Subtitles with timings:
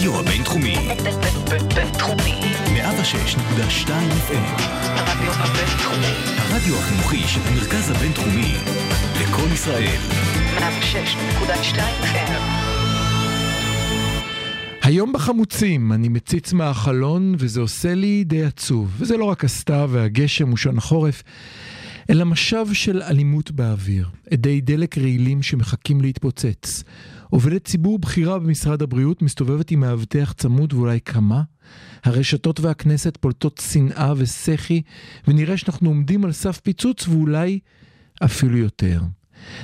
[0.00, 0.74] הרדיו הבינתחומי.
[1.74, 2.40] בינתחומי.
[2.66, 3.88] 106.2
[4.28, 4.62] FM.
[4.84, 6.14] הרדיו הבינתחומי.
[6.38, 8.54] הרדיו החינוכי של המרכז הבינתחומי.
[9.20, 10.00] לקום ישראל.
[10.58, 12.40] 106.2 FM.
[14.82, 18.96] היום בחמוצים אני מציץ מהחלון וזה עושה לי די עצוב.
[18.98, 21.22] וזה לא רק הסתיו והגשם ושעון החורף,
[22.10, 24.08] אלא משב של אלימות באוויר.
[24.34, 26.84] אדי דלק רעילים שמחכים להתפוצץ.
[27.30, 31.42] עובדת ציבור בכירה במשרד הבריאות מסתובבת עם מאבטח צמוד ואולי כמה.
[32.04, 34.82] הרשתות והכנסת פולטות שנאה וסחי,
[35.28, 37.58] ונראה שאנחנו עומדים על סף פיצוץ ואולי
[38.24, 39.00] אפילו יותר.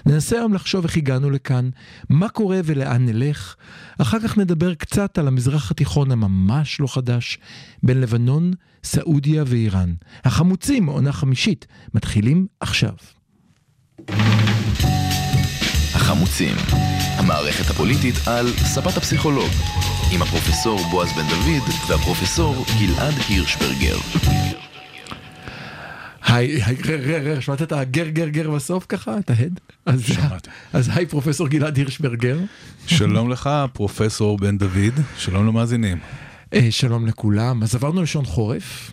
[0.06, 1.70] ננסה היום לחשוב איך הגענו לכאן,
[2.10, 3.56] מה קורה ולאן נלך.
[3.98, 7.38] אחר כך נדבר קצת על המזרח התיכון הממש לא חדש,
[7.82, 8.52] בין לבנון,
[8.84, 9.94] סעודיה ואיראן.
[10.24, 12.94] החמוצים, עונה חמישית, מתחילים עכשיו.
[16.06, 16.56] החמוצים.
[17.18, 19.50] המערכת הפוליטית על ספת הפסיכולוג.
[20.12, 23.96] עם הפרופסור בועז בן דוד והפרופסור גלעד הירשברגר.
[26.26, 26.60] היי,
[27.40, 29.18] שמעת את הגר גר גר בסוף ככה?
[29.18, 29.60] את ההד?
[30.00, 30.50] שמעתי.
[30.72, 32.38] אז היי פרופסור גלעד הירשברגר.
[32.86, 35.98] שלום לך, פרופסור בן דוד, שלום למאזינים.
[36.54, 37.62] אה, שלום לכולם.
[37.62, 38.92] אז עברנו לשעון חורף,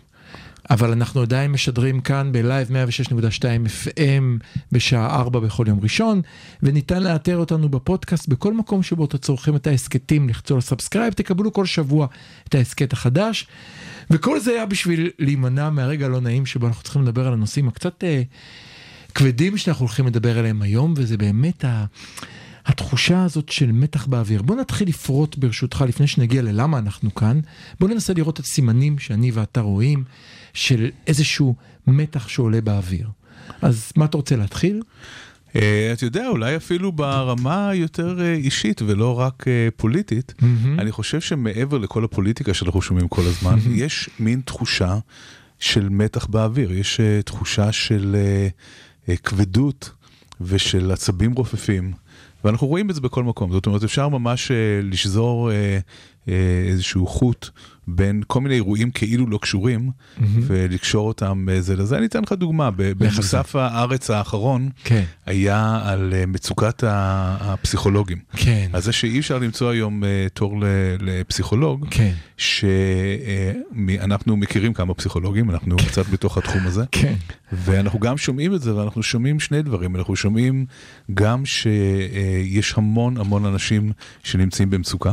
[0.70, 3.42] אבל אנחנו עדיין משדרים כאן בלייב 106.2
[3.84, 6.22] FM בשעה 4 בכל יום ראשון,
[6.62, 11.52] וניתן לאתר אותנו בפודקאסט בכל מקום שבו אתם צורכים את ההסכתים, לחצו על subscribe, תקבלו
[11.52, 12.06] כל שבוע
[12.48, 13.46] את ההסכת החדש.
[14.10, 18.04] וכל זה היה בשביל להימנע מהרגע הלא נעים שבו אנחנו צריכים לדבר על הנושאים הקצת
[18.04, 18.22] אה,
[19.14, 21.84] כבדים שאנחנו הולכים לדבר עליהם היום, וזה באמת ה...
[22.66, 24.42] התחושה הזאת של מתח באוויר.
[24.42, 27.40] בוא נתחיל לפרוט ברשותך לפני שנגיע ללמה אנחנו כאן.
[27.80, 30.04] בוא ננסה לראות את הסימנים שאני ואתה רואים
[30.54, 31.54] של איזשהו
[31.86, 33.08] מתח שעולה באוויר.
[33.62, 34.82] אז מה אתה רוצה להתחיל?
[35.56, 40.34] אה, אתה יודע, אולי אפילו ברמה יותר אה, אישית ולא רק אה, פוליטית,
[40.78, 44.98] אני חושב שמעבר לכל הפוליטיקה שאנחנו שומעים כל הזמן, יש מין תחושה
[45.58, 48.16] של מתח באוויר, יש תחושה של
[49.22, 49.90] כבדות
[50.40, 52.03] ושל עצבים רופפים.
[52.44, 55.78] ואנחנו רואים את זה בכל מקום, זאת אומרת אפשר ממש אה, לשזור אה,
[56.28, 57.48] אה, איזשהו חוט
[57.88, 59.90] בין כל מיני אירועים כאילו לא קשורים
[60.46, 61.98] ולקשור אותם אה, זה לזה.
[61.98, 65.04] אני אתן לך דוגמה, ב- במוסף הארץ האחרון כן.
[65.26, 68.18] היה על אה, מצוקת הפסיכולוגים.
[68.36, 68.70] כן.
[68.72, 70.56] אז זה שאי אפשר למצוא היום אה, תור
[71.00, 72.12] לפסיכולוג, כן.
[72.36, 73.66] שאנחנו
[74.36, 76.84] מכירים כמה פסיכולוגים, אנחנו קצת בתוך התחום הזה.
[76.92, 77.14] כן.
[77.52, 79.96] ואנחנו גם שומעים את זה, ואנחנו שומעים שני דברים.
[79.96, 80.66] אנחנו שומעים
[81.14, 83.92] גם שיש המון המון אנשים
[84.24, 85.12] שנמצאים במצוקה.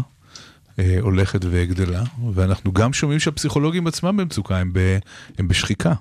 [0.81, 2.03] אה, הולכת וגדלה,
[2.33, 4.97] ואנחנו גם שומעים שהפסיכולוגים עצמם במצוקה, הם, ב,
[5.37, 5.93] הם בשחיקה.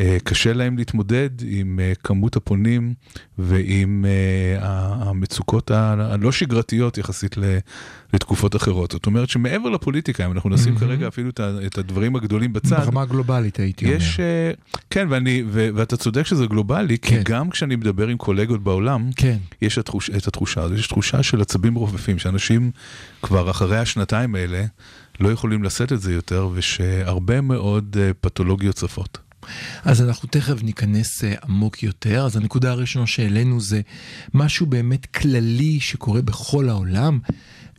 [0.00, 2.94] אה, קשה להם להתמודד עם אה, כמות הפונים
[3.38, 4.66] ועם אה,
[5.08, 7.36] המצוקות הלא שגרתיות יחסית
[8.12, 8.90] לתקופות אחרות.
[8.92, 11.30] זאת אומרת שמעבר לפוליטיקה, אם אנחנו נשים כרגע אפילו
[11.66, 13.96] את הדברים הגדולים בצד, ברמה הגלובלית הייתי אומר.
[13.96, 14.20] יש,
[14.90, 17.22] כן, ואני, ו- ואתה צודק שזה גלובלי, כי כן.
[17.24, 19.36] גם כשאני מדבר עם קולגות בעולם, כן.
[19.62, 22.70] יש התחוש, את התחושה הזאת, יש תחושה של עצבים רופפים, שאנשים
[23.22, 24.64] כבר אחרי השנתיים האלה
[25.20, 29.27] לא יכולים לשאת את זה יותר, ושהרבה מאוד פתולוגיות צפות.
[29.84, 32.24] אז אנחנו תכף ניכנס אה, עמוק יותר.
[32.24, 33.80] אז הנקודה הראשונה שהעלינו זה
[34.34, 37.18] משהו באמת כללי שקורה בכל העולם.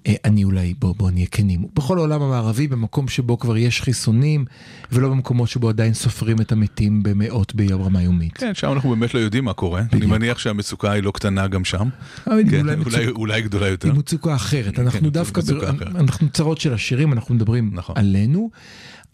[0.07, 4.46] אה, אני אולי, בוא, בוא נהיה כנים, בכל העולם המערבי, במקום שבו כבר יש חיסונים,
[4.91, 8.38] ולא במקומות שבו עדיין סופרים את המתים במאות ברמה יומית.
[8.38, 9.81] כן, שם אנחנו באמת לא יודעים מה קורה.
[9.94, 11.90] אני מניח שהמצוקה היא לא קטנה גם שם.
[12.28, 13.88] אבל כן, אולי אולי, מצוק- אולי גדולה יותר.
[13.91, 14.80] היא מצוקה אחרת.
[14.80, 15.96] אנחנו כן, דווקא, ב- אחרת.
[15.96, 17.96] אנחנו צרות של השירים, אנחנו מדברים נכון.
[17.97, 18.50] עלינו.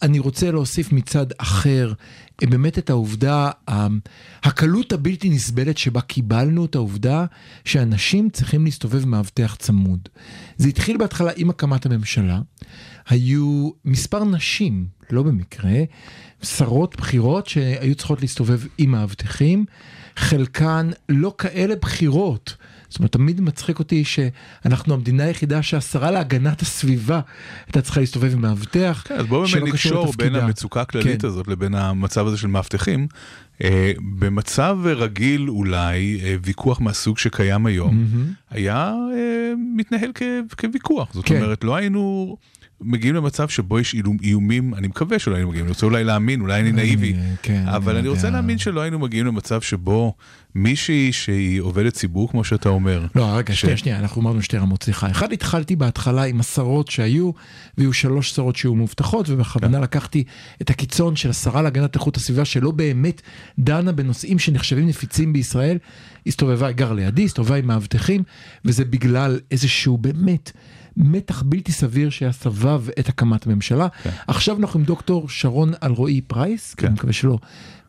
[0.02, 1.92] אני רוצה להוסיף מצד אחר,
[2.42, 3.86] אה, באמת את העובדה, ה-
[4.42, 7.24] הקלות הבלתי נסבלת שבה קיבלנו את העובדה
[7.64, 10.08] שאנשים צריכים להסתובב מאבטח צמוד.
[10.56, 12.40] זה התחיל בהתחלה עם הקמת הממשלה.
[13.08, 15.78] היו מספר נשים, לא במקרה,
[16.42, 19.64] שרות בכירות שהיו צריכות להסתובב עם מאבטחים,
[20.16, 22.56] חלקן לא כאלה בכירות.
[22.88, 27.20] זאת אומרת, תמיד מצחיק אותי שאנחנו המדינה היחידה שהשרה להגנת הסביבה
[27.66, 29.02] הייתה צריכה להסתובב עם מאבטח.
[29.08, 30.34] כן, אז בואו באמת קשור נקשור בין.
[30.34, 31.28] המצוקה הכללית כן.
[31.28, 33.06] הזאת לבין המצב הזה של מאבטחים.
[33.64, 38.04] אה, במצב רגיל אולי, אה, ויכוח מהסוג שקיים היום,
[38.50, 41.08] היה אה, מתנהל כ- כוויכוח.
[41.14, 41.36] זאת כן.
[41.42, 42.36] אומרת, לא היינו
[42.80, 46.60] מגיעים למצב שבו יש איומים, אני מקווה שלא היינו מגיעים, אני רוצה אולי להאמין, אולי
[46.60, 48.30] אני נאיבי, אה, כן, אבל אני אני רוצה.
[48.30, 50.14] להאמין שלא היינו מגיעים למצב שבו
[50.54, 54.56] מישהי שהיא עובדת ציבור, כמו שאתה אומר, לא, רגע, ש- שנייה, שנייה, אנחנו אמרנו שתי
[54.58, 55.10] רמות סליחה.
[55.10, 57.30] אחד, התחלתי בהתחלה עם עשרות שהיו,
[57.78, 60.24] והיו שלוש שרות שהיו מובטחות, ובכוונה לקחתי
[60.62, 63.22] את הקיצון של השרה להגנת איכות הסביבה, שלא באמת
[63.58, 65.78] דנה בנושאים שנחשבים נפיצים בישראל,
[66.26, 68.22] הסתובבה, גר לידי, הסתובבה עם מאבטחים,
[68.64, 70.52] וזה בגלל איזשהו באמת
[70.96, 73.88] מתח בלתי סביר שהיה סבב את הקמת הממשלה.
[74.02, 74.10] כן.
[74.26, 76.86] עכשיו אנחנו עם דוקטור שרון אלרועי פרייס, כן.
[76.86, 77.38] אני מקווה שלא,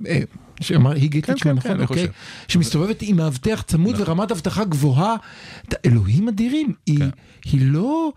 [0.07, 0.19] אה,
[0.61, 1.97] שאמר, היגית כן, את שמו כן, נכון, כן, אני אוקיי?
[2.07, 2.11] חושב.
[2.47, 4.05] שמסתובבת עם מאבטח צמוד נכון.
[4.07, 5.15] ורמת אבטחה גבוהה.
[5.85, 7.09] אלוהים אדירים, היא- כן.
[7.45, 8.11] היא לא,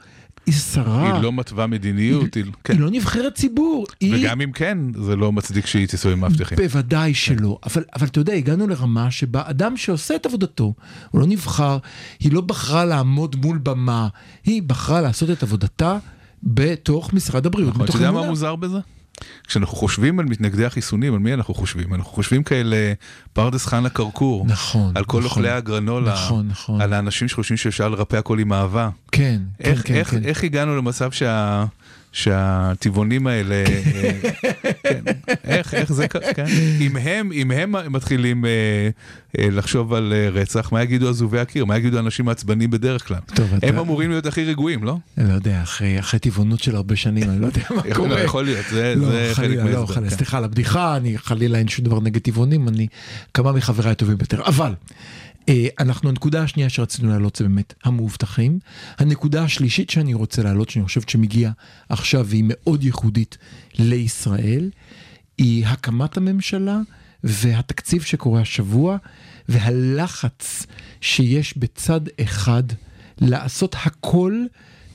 [0.47, 1.15] היא שרה.
[1.15, 2.73] היא לא מתווה מדיניות, היא- כן.
[2.75, 4.15] היא לא נבחרת ציבור, היא...
[4.27, 6.59] וגם אם כן, זה לא מצדיק שהיא תסתובב עם מאבטחים.
[6.59, 10.75] בוודאי שלא, אבל, אבל אתה יודע, הגענו לרמה שבה אדם שעושה את עבודתו,
[11.11, 11.79] הוא לא נבחר,
[12.21, 14.09] היא לא בחרה לעמוד מול במה,
[14.45, 15.99] היא בחרה לעשות את עבודתה
[16.43, 18.27] בתוך משרד הבריאות, נכון, אתה יודע מה.
[18.27, 18.79] מוזר בזה?
[19.47, 21.95] כשאנחנו חושבים על מתנגדי החיסונים, על מי אנחנו חושבים?
[21.95, 22.93] אנחנו חושבים כאלה
[23.33, 24.47] פרדס חנה כרכור.
[24.47, 25.31] נכון, על כל נכון.
[25.31, 26.13] אוכלי הגרנולה.
[26.13, 26.81] נכון, נכון.
[26.81, 28.89] על האנשים שחושבים שאפשר לרפא הכל עם אהבה.
[29.13, 30.25] כן, כן, איך, כן, איך, כן.
[30.25, 31.65] איך הגענו למצב שה...
[32.13, 33.55] שהטבעונים האלה,
[33.95, 34.13] אה,
[34.83, 35.01] כן,
[35.45, 36.45] איך, איך זה קרה, כן,
[36.81, 38.51] אם הם, אם הם מתחילים אה,
[39.39, 43.19] אה, לחשוב על אה, רצח, מה יגידו אזובי הקיר, מה יגידו האנשים העצבנים בדרך כלל?
[43.35, 44.97] טוב, אתה- הם אמורים להיות הכי רגועים, לא?
[45.19, 48.21] אני לא יודע, אחרי, אחרי טבעונות של הרבה שנים, אני לא יודע מה קורה.
[48.23, 49.87] יכול להיות, זה לא, זה חלק חלילה, לא.
[49.87, 50.17] חלילה, כן.
[50.17, 52.87] סליחה על הבדיחה, אני חלילה אין שום דבר נגד טבעונים, אני
[53.35, 54.43] כמה מחבריי הטובים ביותר.
[54.47, 54.73] אבל,
[55.81, 58.59] אנחנו, הנקודה השנייה שרצינו להעלות זה באמת המאובטחים.
[58.99, 61.53] הנקודה השלישית שאני רוצה להעלות, שאני חושבת שמגיעה
[61.89, 63.39] עכשיו והיא מאוד ייחודית
[63.79, 64.71] לישראל,
[65.39, 66.79] היא הקמת הממשלה
[67.25, 68.97] והתקציב שקורה השבוע,
[69.49, 70.67] והלחץ
[71.01, 72.63] שיש בצד אחד
[73.21, 74.45] לעשות הכל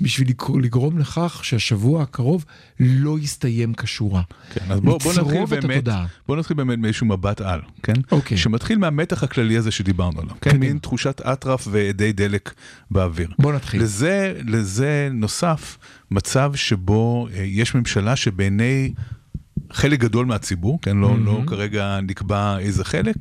[0.02, 2.46] בשביל לגר- לגרום לכך שהשבוע הקרוב
[2.80, 4.22] לא יסתיים כשורה.
[4.54, 5.84] כן, אז בוא, בוא נתחיל באמת.
[6.28, 7.94] בוא נתחיל באמת מאיזשהו מבט על, כן?
[8.12, 8.38] אוקיי.
[8.38, 10.50] שמתחיל מהמתח הכללי הזה שדיברנו עליו, כן?
[10.50, 10.66] קדימה.
[10.66, 12.54] מין תחושת אטרף ואדי דלק
[12.92, 13.30] באוויר.
[13.40, 13.82] בוא נתחיל.
[13.82, 15.78] לזה, לזה נוסף
[16.12, 18.94] מצב שבו אה, יש ממשלה שבעיני
[19.72, 20.98] חלק גדול מהציבור, כן?
[20.98, 23.16] לא, לא כרגע נקבע איזה חלק,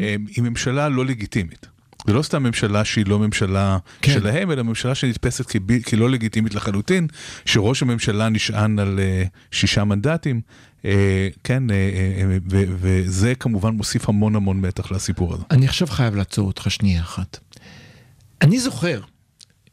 [0.00, 1.66] אה, היא ממשלה לא לגיטימית.
[2.06, 4.12] זה לא סתם ממשלה שהיא לא ממשלה כן.
[4.12, 7.06] שלהם, אלא ממשלה שנתפסת כב- כלא לגיטימית לחלוטין,
[7.44, 10.40] שראש הממשלה נשען על אה, שישה מנדטים,
[10.84, 15.42] אה, כן, אה, אה, ו- וזה כמובן מוסיף המון המון מתח לסיפור הזה.
[15.50, 17.38] אני עכשיו חייב לעצור אותך שנייה אחת.
[18.42, 19.00] אני זוכר,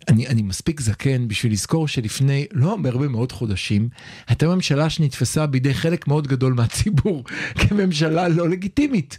[0.07, 3.89] אני, אני מספיק זקן בשביל לזכור שלפני לא הרבה מאוד חודשים,
[4.27, 7.23] הייתה ממשלה שנתפסה בידי חלק מאוד גדול מהציבור
[7.61, 9.17] כממשלה לא לגיטימית.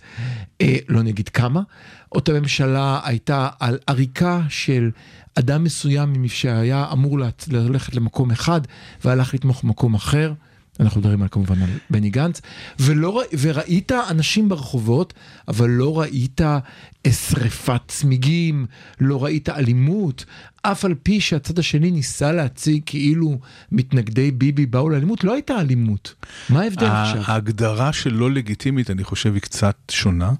[0.61, 1.63] אה, לא נגיד כמה.
[2.13, 4.91] אותה ממשלה הייתה על עריקה של
[5.35, 7.19] אדם מסוים שהיה אמור
[7.49, 8.61] ללכת למקום אחד
[9.05, 10.33] והלך לתמוך במקום אחר.
[10.81, 12.41] אנחנו מדברים על כמובן על בני גנץ,
[12.81, 15.15] ולא, וראית אנשים ברחובות,
[15.49, 16.41] אבל לא ראית
[17.11, 18.67] שריפת צמיגים,
[19.01, 20.25] לא ראית אלימות,
[20.63, 23.39] אף על פי שהצד השני ניסה להציג כאילו
[23.73, 26.15] מתנגדי ביבי באו לאלימות, לא הייתה אלימות.
[26.49, 27.23] מה ההבדל עכשיו?
[27.27, 30.33] ההגדרה של לא לגיטימית, אני חושב, היא קצת שונה.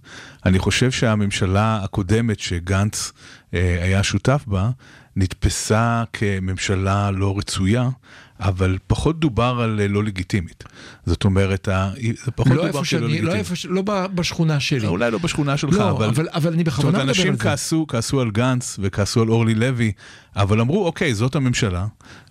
[0.47, 3.13] אני חושב שהממשלה הקודמת שגנץ
[3.55, 4.71] אה, היה שותף בה,
[5.17, 7.89] נתפסה כממשלה לא רצויה,
[8.41, 10.65] אבל פחות דובר על אה, לא לגיטימית.
[11.07, 11.69] זאת אומרת,
[12.25, 13.35] זה פחות לא דובר איפה כלא שאני, לא, לגיטימית.
[13.35, 14.87] איפה, ש- לא ב- בשכונה שלי.
[14.87, 16.07] אולי לא בשכונה שלך, לא, אבל...
[16.07, 17.43] אבל, אבל אני בכוונה מדבר אנשים על זה.
[17.45, 19.93] כעסו, כעסו על גנץ וכעסו על אורלי לוי,
[20.37, 21.87] אבל אמרו, אוקיי, זאת הממשלה,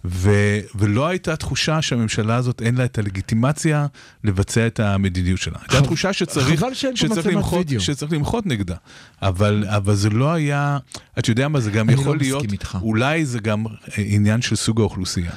[0.05, 0.31] ו,
[0.75, 3.87] ולא הייתה תחושה שהממשלה הזאת אין לה את הלגיטימציה
[4.23, 5.57] לבצע את המדיניות שלה.
[5.61, 7.67] הייתה תחושה שצריך, שצריך, למחות.
[7.79, 8.75] שצריך למחות נגדה,
[9.21, 10.77] אבל, אבל זה לא היה,
[11.19, 12.75] אתה יודע מה, זה גם לא יכול מסכים להיות.
[12.81, 15.31] אולי זה גם אה, עניין של סוג האוכלוסייה.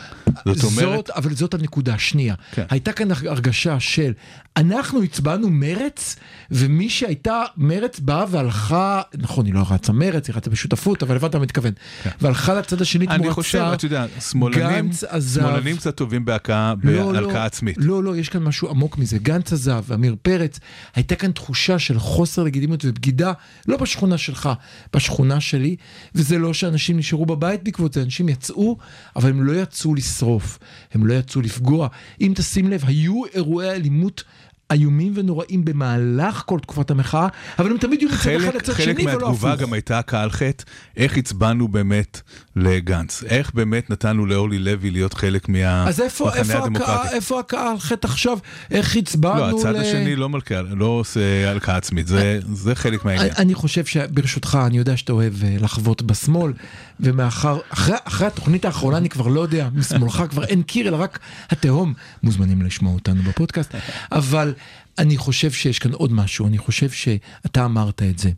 [0.55, 2.35] זאת אומרת, זאת, אבל זאת הנקודה השנייה.
[2.53, 2.65] כן.
[2.71, 4.13] הייתה כאן הרגשה של,
[4.57, 6.17] אנחנו הצבענו מרץ,
[6.51, 11.35] ומי שהייתה, מרץ באה והלכה, נכון, היא לא רצה מרץ, היא רצה בשותפות, אבל הבנת
[11.35, 11.73] מה מתכוון.
[12.21, 13.27] והלכה לצד השני תמורת כן.
[13.27, 13.71] אני חושב.
[13.75, 14.91] אתה יודע, שמאלנים.
[15.35, 17.77] שמאלנים קצת טובים בהלקאה לא, לא, עצמית.
[17.81, 19.19] לא, לא, יש כאן משהו עמוק מזה.
[19.19, 20.61] גנץ עזב, עמיר פרץ,
[20.95, 23.33] הייתה כאן תחושה של חוסר לגיטימיות ובגידה,
[23.69, 24.49] לא בשכונה שלך,
[24.97, 25.77] בשכונה שלי,
[26.15, 28.77] וזה לא שאנשים נשארו בבית בעקבות זה, אנשים יצאו,
[29.17, 30.59] אבל הם לא יצאו לשרוף,
[30.93, 31.89] הם לא יצאו לפגוע.
[32.21, 34.25] אם תשים לב, היו אירועי אלימות.
[34.71, 38.85] איומים ונוראים במהלך כל תקופת המחאה, אבל הם תמיד יהיו מצד אחד חלק, לצד חלק
[38.85, 39.63] שני ולא מהתגובה הפוך.
[39.63, 40.65] גם הייתה הקהל חטא,
[40.97, 42.21] איך הצבענו באמת
[42.57, 45.49] לגנץ, איך באמת נתנו לאורלי לוי להיות חלק
[45.87, 47.15] אז איפה, מהמחנה איפה, הדמוקרטי.
[47.15, 48.39] איפה הקהל חטא עכשיו?
[48.71, 49.77] איך הצבענו לא, הצד ל...
[49.77, 53.27] השני לא מלכה, לא עושה הלקאה עצמית, זה, זה חלק מהעניין.
[53.27, 56.53] אני, אני חושב שברשותך, אני יודע שאתה אוהב אה, לחבוט בשמאל,
[57.01, 61.19] ומאחר, אחרי, אחרי התוכנית האחרונה אני כבר לא יודע, משמאלך כבר אין קיר, אלא רק
[61.51, 63.75] התהום, מוזמנים לשמוע אותנו בפודקאסט,
[64.13, 64.55] אבל
[64.99, 68.31] אני חושב שיש כאן עוד משהו, אני חושב שאתה אמרת את זה.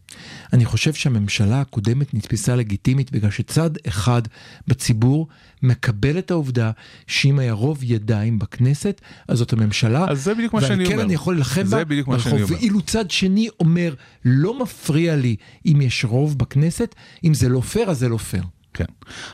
[0.53, 4.23] אני חושב שהממשלה הקודמת נתפסה לגיטימית בגלל שצד אחד
[4.69, 5.29] בציבור
[5.63, 6.71] מקבל את העובדה
[7.07, 10.07] שאם היה רוב ידיים בכנסת, אז זאת הממשלה.
[10.09, 11.05] אז זה בדיוק מה שאני כן אומר.
[11.05, 12.31] אני יכול להילחם זה בה בדיוק מה ברחוב.
[12.31, 12.57] שאני אומר.
[12.57, 15.37] ואילו צד שני אומר, לא מפריע לי
[15.67, 18.45] אם יש רוב בכנסת, אם זה לא פייר, אז זה לא פייר.
[18.75, 18.85] כן.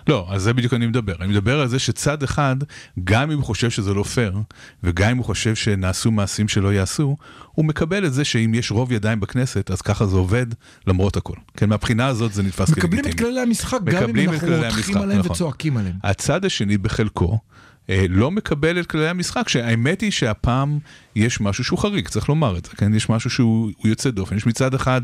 [0.09, 1.15] לא, אז זה בדיוק אני מדבר.
[1.21, 2.57] אני מדבר על זה שצד אחד,
[3.05, 4.37] גם אם הוא חושב שזה לא פייר,
[4.83, 7.17] וגם אם הוא חושב שנעשו מעשים שלא יעשו,
[7.53, 10.47] הוא מקבל את זה שאם יש רוב ידיים בכנסת, אז ככה זה עובד
[10.87, 11.37] למרות הכל.
[11.57, 12.99] כן, מהבחינה הזאת זה נתפס כלגיטימי.
[12.99, 15.33] מקבלים את כללי המשחק, גם אם אנחנו רותחים המשחק, עליהם נכון.
[15.33, 15.97] וצועקים עליהם.
[16.05, 17.39] הצד השני בחלקו
[18.09, 20.79] לא מקבל את כללי המשחק, שהאמת היא שהפעם
[21.17, 22.95] יש משהו שהוא חריג, צריך לומר את זה, כן?
[22.95, 24.37] יש משהו שהוא הוא יוצא דופן.
[24.37, 25.01] יש מצד אחד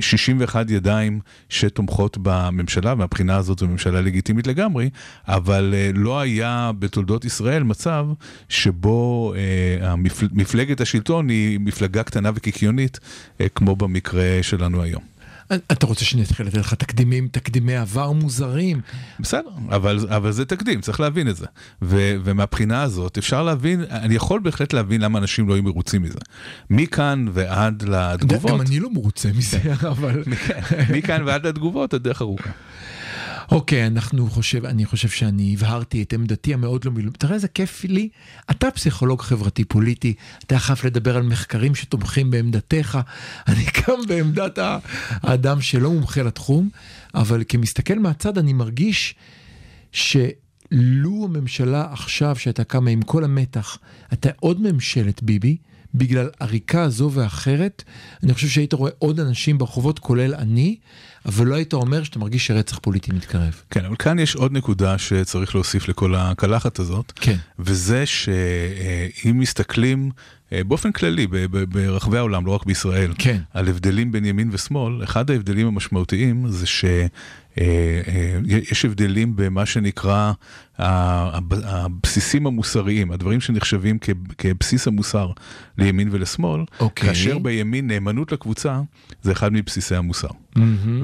[0.00, 4.90] 61 ידיים שתומכות בממשלה, מהבחינה הזאת זו ממשלה לגיטימית לגמרי,
[5.28, 8.06] אבל אה, לא היה בתולדות ישראל מצב
[8.48, 9.94] שבו אה,
[10.32, 13.00] מפלגת השלטון היא מפלגה קטנה וקיקיונית,
[13.40, 15.15] אה, כמו במקרה שלנו היום.
[15.52, 18.80] אתה רוצה שאני אתחיל לתת לך תקדימים, תקדימי עבר מוזרים.
[19.20, 21.46] בסדר, אבל, אבל זה תקדים, צריך להבין את זה.
[21.82, 26.18] ו, ומהבחינה הזאת אפשר להבין, אני יכול בהחלט להבין למה אנשים לא היו מרוצים מזה.
[26.70, 29.58] מכאן ועד לתגובות, גם אני לא מרוצה מזה,
[29.90, 30.22] אבל...
[30.94, 32.50] מכאן ועד לתגובות הדרך ארוכה.
[33.50, 37.12] אוקיי, אנחנו חושב, אני חושב שאני הבהרתי את עמדתי המאוד לא מילואים.
[37.18, 38.08] תראה איזה כיף לי,
[38.50, 42.98] אתה פסיכולוג חברתי פוליטי, אתה יכול לדבר על מחקרים שתומכים בעמדתך,
[43.48, 44.58] אני גם בעמדת
[45.10, 46.68] האדם שלא מומחה לתחום,
[47.14, 49.14] אבל כמסתכל מהצד אני מרגיש
[49.92, 53.78] שלו הממשלה עכשיו שהייתה קמה עם כל המתח,
[54.10, 55.56] הייתה עוד ממשלת ביבי,
[55.96, 57.84] בגלל עריקה זו ואחרת,
[58.22, 60.76] אני חושב שהיית רואה עוד אנשים ברחובות, כולל אני,
[61.26, 63.62] אבל לא היית אומר שאתה מרגיש שרצח פוליטי מתקרב.
[63.70, 67.36] כן, אבל כאן יש עוד נקודה שצריך להוסיף לכל הקלחת הזאת, כן.
[67.58, 70.10] וזה שאם מסתכלים
[70.52, 71.26] אה, באופן כללי
[71.68, 73.40] ברחבי העולם, לא רק בישראל, כן.
[73.54, 76.66] על הבדלים בין ימין ושמאל, אחד ההבדלים המשמעותיים זה
[77.58, 80.32] שיש הבדלים במה שנקרא
[80.78, 83.98] הבסיסים המוסריים, הדברים שנחשבים
[84.38, 85.30] כבסיס המוסר
[85.78, 87.08] לימין ולשמאל, אוקיי.
[87.08, 88.80] כאשר בימין נאמנות לקבוצה
[89.22, 90.28] זה אחד מבסיסי המוסר.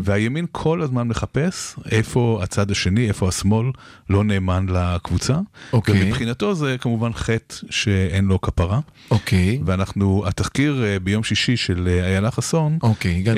[0.02, 3.66] והימין כל הזמן מחפש איפה הצד השני, איפה השמאל
[4.11, 5.38] לא נאמן לקבוצה.
[5.73, 6.02] אוקיי.
[6.02, 8.80] ומבחינתו זה כמובן חטא שאין לו כפרה.
[9.11, 12.78] אוקיי, ואנחנו, התחקיר אה, ביום שישי של אה, איילה חסון,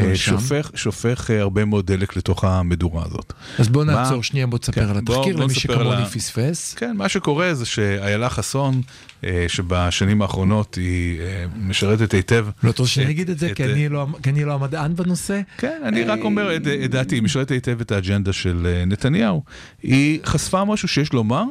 [0.00, 0.32] אה, לשם.
[0.32, 3.32] שופך, שופך אה, הרבה מאוד דלק לתוך המדורה הזאת.
[3.58, 6.02] אז בוא מה- נעצור שנייה, בוא כן, תספר על בוא- התחקיר בוא למי על שכמוני
[6.02, 6.74] ה- פספס.
[6.74, 8.80] כן, מה שקורה זה שאיילה חסון,
[9.24, 12.46] אה, שבשנים האחרונות היא אה, משרתת היטב.
[12.62, 14.96] לא רוצה שאני אגיד את זה, את, כי אה, אני לא- כי אני לא המדען
[14.96, 15.40] בנושא?
[15.58, 19.42] כן, אני רק אומר את את דעתי, היא משרתת היטב את האג'נדה של אה, נתניהו.
[19.82, 21.44] היא חשפה משהו שיש לומר,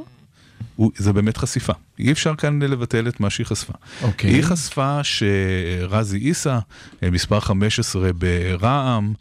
[0.75, 1.73] הוא- זה באמת חשיפה.
[1.99, 3.73] אי אפשר כאן לבטל את מה שהיא חשפה.
[4.01, 4.29] אוקיי.
[4.29, 6.59] היא חשפה שרזי עיסא,
[7.03, 9.17] אה, מספר 15 ברע"מ, אה,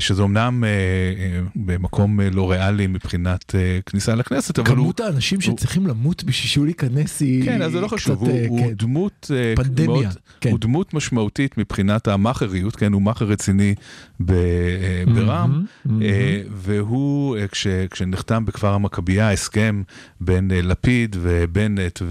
[0.00, 4.84] שזה אמנם אה, אה, במקום אה, לא ריאלי מבחינת אה, כניסה לכנסת, אבל הוא...
[4.84, 8.44] כמות האנשים שצריכים למות בשביל שהוא ייכנס היא כן, אז זה לא חשוב, הוא, אה,
[8.48, 8.72] הוא כן.
[8.74, 10.06] דמות אה, פנדמיה, מאוד,
[10.40, 10.50] כן.
[10.50, 13.74] הוא דמות משמעותית מבחינת המאכריות, כן, הוא מאכר רציני
[14.20, 19.82] ב, אה, ברע"מ, מהמם, אה, והוא, אה, כש, כשנחתם בכפר המכבייה הסכם
[20.20, 22.02] בין אה, לפיד ובנט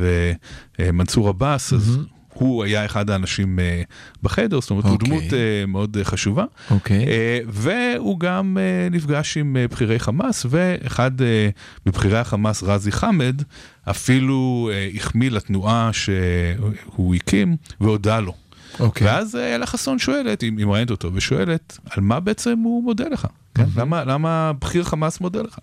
[0.79, 1.99] ומנסור עבאס, אז
[2.37, 3.81] הוא היה אחד האנשים אה,
[4.23, 5.09] בחדר, זאת אומרת, הוא אוקיי.
[5.09, 6.45] דמות אה, מאוד אה, חשובה.
[6.71, 7.05] אוקיי.
[7.07, 11.49] אה, והוא גם אה, נפגש עם אה, בכירי חמאס, ואחד אה,
[11.85, 13.41] מבכירי החמאס, רזי חמד,
[13.89, 18.33] אפילו החמיא לתנועה שהוא הקים והודה לו.
[18.79, 19.07] אוקיי.
[19.07, 23.27] ואז אה, אלה חסון שואלת, היא מראיינת אותו, ושואלת, על מה בעצם הוא מודה לך?
[23.55, 23.65] כן?
[23.75, 25.57] למה, למה בכיר חמאס מודה לך?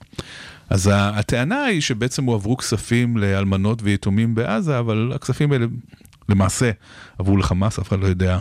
[0.70, 5.66] אז הטענה היא שבעצם הועברו כספים לאלמנות ויתומים בעזה, אבל הכספים האלה
[6.32, 6.70] למעשה
[7.18, 8.38] עברו לחמאס, אף אחד לא יודע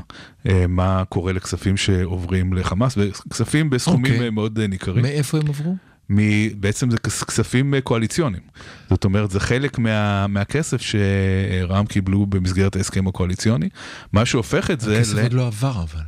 [0.50, 4.26] אה, מה קורה לכספים שעוברים לחמאס, וכספים בסכומים אוקיי.
[4.26, 5.02] אה, מאוד אה, ניכרים.
[5.02, 5.76] מאיפה הם עברו?
[6.10, 8.44] מ- בעצם זה כס- כספים אה, קואליציוניים.
[8.90, 13.70] זאת אומרת, זה חלק מה, מהכסף שרע"מ קיבלו במסגרת ההסכם הקואליציוני.
[14.14, 16.04] מה שהופך את זה הכסף עוד לא עבר אבל.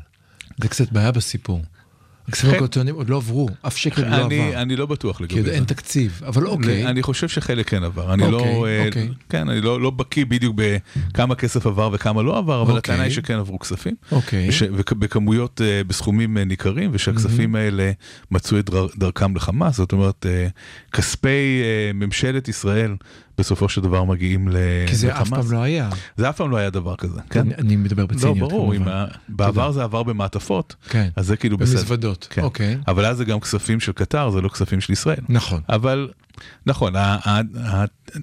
[0.62, 1.62] זה קצת בעיה בסיפור.
[2.27, 2.50] הכספים.
[2.50, 4.62] הקואליציוניים עוד לא עברו, אף שקל לא עבר.
[4.62, 5.51] אני לא בטוח כי לגבי עוד זה.
[5.53, 6.86] אין תקציב, אבל אוקיי.
[6.88, 9.10] אני חושב שחלק כן עבר, אני אוקיי, לא, אה, אוקיי.
[9.30, 12.77] כן, אני לא, לא בקיא בדיוק בכמה כסף עבר וכמה לא עבר, אבל אוקיי.
[12.94, 14.50] הטענה היא שכן עברו כספים, אוקיי.
[14.92, 17.92] בכמויות, אה, בסכומים אה, ניכרים, ושהכספים האלה
[18.32, 20.25] מצאו את דר- דרכם לחמאס, זאת אומרת,
[20.92, 21.62] כספי
[21.94, 22.96] ממשלת ישראל
[23.38, 24.56] בסופו של דבר מגיעים ל-
[24.88, 25.46] כי זה אף לחמאס.
[25.46, 25.90] פעם לא היה.
[26.18, 27.48] זה אף פעם לא היה דבר כזה, כן?
[27.58, 28.92] אני- מדבר לא, בציניות ברור, כמובן.
[28.92, 31.10] ה- בעבר זה עבר במעטפות, כן.
[31.16, 31.78] אז זה כאילו בסדר.
[31.80, 32.42] במזוודות, כן.
[32.42, 32.78] אוקיי.
[32.88, 35.20] אבל אז זה גם כספים של קטר, זה לא כספים של ישראל.
[35.30, 35.62] נכון.
[35.70, 36.10] אבל
[36.66, 36.94] נכון,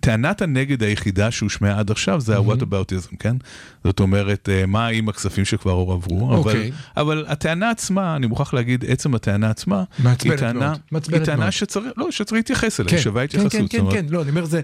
[0.00, 3.37] טענת הנגד היחידה שהושמעה עד עכשיו זה ה-what aboutism, כן?
[3.85, 6.71] זאת אומרת, אה, מה עם הכספים שכבר עברו, אבל, אוקיי.
[6.97, 11.50] אבל הטענה עצמה, אני מוכרח להגיד, עצם הטענה עצמה, היא טענה, היא טענה.
[11.50, 13.52] שצריך, לא, שצריך להתייחס אליה, שווה כן, התייחסות.
[13.52, 14.61] כן, זאת כן, אומרת, כן, לא, אני אומר זה,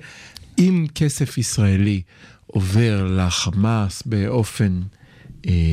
[0.59, 2.03] אם כסף ישראלי
[2.47, 4.81] עובר לחמאס באופן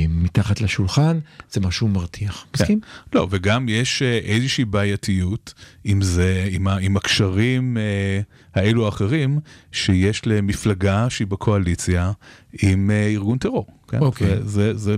[0.09, 1.19] מתחת לשולחן,
[1.51, 2.45] זה משהו מרתיח.
[2.55, 2.79] מסכים?
[3.13, 5.53] לא, וגם יש אה, איזושהי בעייתיות
[5.83, 8.21] עם זה, עם, ה, עם הקשרים אה,
[8.55, 9.39] האלו האחרים
[9.71, 12.11] שיש למפלגה שהיא בקואליציה
[12.61, 13.67] עם אה, ארגון טרור.
[13.87, 13.99] כן?
[13.99, 14.27] אוקיי.
[14.27, 14.95] זה, זה, זה,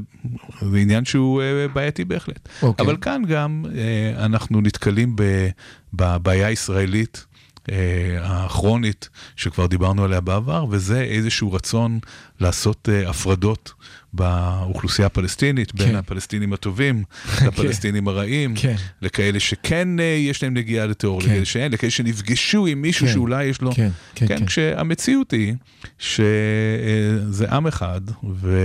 [0.71, 2.49] זה עניין שהוא אה, בעייתי בהחלט.
[2.61, 2.85] אוקיי.
[2.85, 5.49] אבל כאן גם אה, אנחנו נתקלים ב-
[5.93, 7.25] בבעיה הישראלית.
[7.71, 11.99] אה, הכרונית שכבר דיברנו עליה בעבר, וזה איזשהו רצון
[12.39, 13.73] לעשות אה, הפרדות
[14.15, 15.95] באוכלוסייה הפלסטינית, בין כן.
[15.95, 17.03] הפלסטינים הטובים
[17.47, 18.75] לפלסטינים הרעים, כן.
[19.01, 21.27] לכאלה שכן אה, יש להם נגיעה לטרור, כן.
[21.27, 23.13] לכאלה שאין, לכאלה שנפגשו עם מישהו כן.
[23.13, 23.71] שאולי יש לו...
[23.71, 24.45] כן, כן, כן.
[24.45, 25.53] כשהמציאות היא
[25.99, 28.01] שזה עם אחד,
[28.33, 28.57] ו...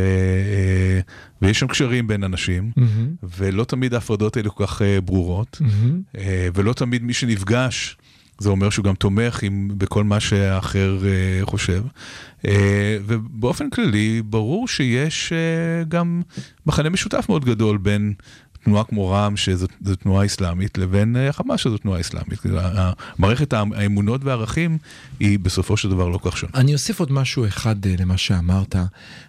[0.50, 1.00] אה,
[1.42, 5.60] ויש שם קשרים בין אנשים, מהמם, ולא תמיד ההפרדות האלה כל כך אה, ברורות.
[6.18, 7.96] אה, ולא תמיד מי שנפגש,
[8.40, 11.82] זה אומר שהוא גם תומך עם, בכל מה שהאחר אה, חושב.
[12.46, 15.38] אה, ובאופן כללי, ברור שיש אה,
[15.88, 16.22] גם
[16.66, 18.12] מחנה משותף מאוד גדול בין
[18.64, 22.40] תנועה כמו רע"מ, שזו זו תנועה אסלאמית, לבין אה, חמאס, שזו תנועה אסלאמית.
[22.40, 24.78] כאילו, ה- מערכת האמונות והערכים
[25.20, 26.52] היא בסופו של דבר לא כל כך שונה.
[26.54, 28.76] אני אוסיף עוד משהו אחד אה, למה שאמרת.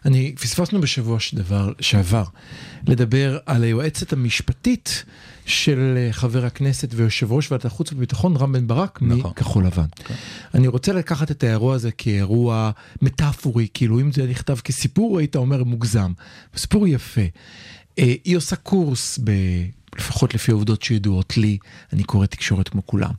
[0.06, 2.24] אני, פספסנו בשבוע שדבר, שעבר
[2.88, 5.06] לדבר על היועצת המשפטית
[5.52, 9.32] של אה, חבר הכנסת ויושב ראש ועדת החוץ והביטחון רם בן ברק נכון.
[9.32, 9.86] מכחול לבן.
[10.54, 15.64] אני רוצה לקחת את האירוע הזה כאירוע מטאפורי, כאילו אם זה נכתב כסיפור היית אומר
[15.64, 16.12] מוגזם.
[16.56, 17.22] סיפור יפה.
[18.00, 19.32] אה, היא עושה קורס ב...
[19.98, 21.58] לפחות לפי העובדות שידועות לי,
[21.94, 23.12] אני קורא תקשורת כמו כולם.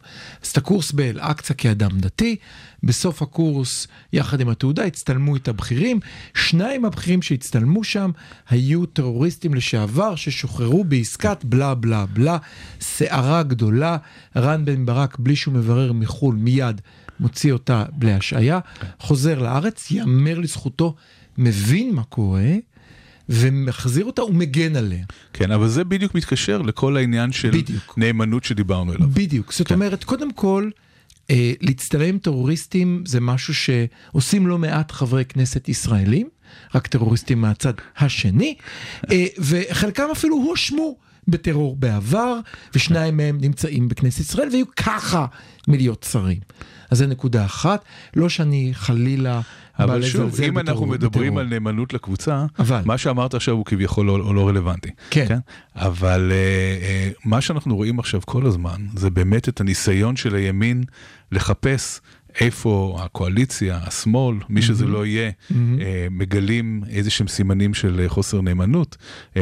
[0.42, 2.36] אז את הקורס באל-אקצא כאדם דתי,
[2.82, 6.00] בסוף הקורס, יחד עם התעודה, הצטלמו את הבכירים.
[6.34, 8.10] שניים הבכירים שהצטלמו שם
[8.48, 12.38] היו טרוריסטים לשעבר ששוחררו בעסקת בלה בלה בלה,
[12.80, 13.96] סערה גדולה,
[14.36, 16.80] רן בן ברק, בלי שהוא מברר מחו"ל, מיד
[17.20, 18.58] מוציא אותה בלי השעיה,
[18.98, 20.94] חוזר לארץ, יאמר לזכותו,
[21.38, 22.54] מבין מה קורה.
[23.28, 25.04] ומחזיר אותה ומגן עליה.
[25.32, 27.94] כן, אבל זה בדיוק מתקשר לכל העניין של בדיוק.
[27.96, 29.08] נאמנות שדיברנו עליו.
[29.08, 29.52] בדיוק.
[29.52, 29.74] זאת כן.
[29.74, 30.70] אומרת, קודם כל,
[31.30, 36.28] אה, להצטלם עם טרוריסטים זה משהו שעושים לא מעט חברי כנסת ישראלים,
[36.74, 38.54] רק טרוריסטים מהצד השני,
[39.12, 40.96] אה, וחלקם אפילו הואשמו
[41.28, 42.38] בטרור בעבר,
[42.74, 45.26] ושניים מהם נמצאים בכנסת ישראל, והיו ככה
[45.68, 46.40] מלהיות שרים.
[46.90, 47.84] אז זה נקודה אחת,
[48.16, 49.40] לא שאני חלילה
[49.78, 51.38] אבל שוב, אם אנחנו מדברים.
[51.38, 52.82] על נאמנות לקבוצה, אבל.
[52.84, 54.90] מה שאמרת עכשיו הוא כביכול לא, לא, רלוונטי.
[55.10, 55.38] כן.
[55.76, 56.36] אבל אה,
[56.86, 60.84] אה, מה שאנחנו רואים עכשיו כל הזמן, זה באמת את הניסיון של הימין
[61.32, 62.00] לחפש
[62.40, 68.96] איפה הקואליציה, השמאל, מי שזה לא יהיה, אה, מגלים איזה שהם סימנים של חוסר נאמנות.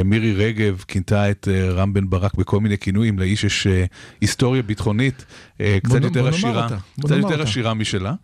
[0.05, 3.67] מירי רגב כינתה את רם בן ברק בכל מיני כינויים, לאיש יש
[4.21, 5.25] היסטוריה ביטחונית
[5.59, 7.43] בוא קצת נ- יותר בוא עשירה, בוא קצת יותר אותה.
[7.43, 8.15] עשירה משלה, כן.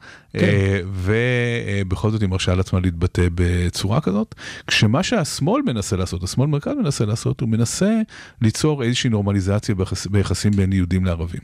[0.93, 4.35] ובכל זאת היא מרשה לעצמה להתבטא בצורה כזאת,
[4.67, 8.01] כשמה שהשמאל מנסה לעשות, השמאל מרכז מנסה לעשות, הוא מנסה
[8.43, 11.41] ליצור איזושהי נורמליזציה ביחס, ביחסים בין יהודים לערבים.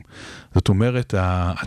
[0.55, 1.11] זאת אומרת,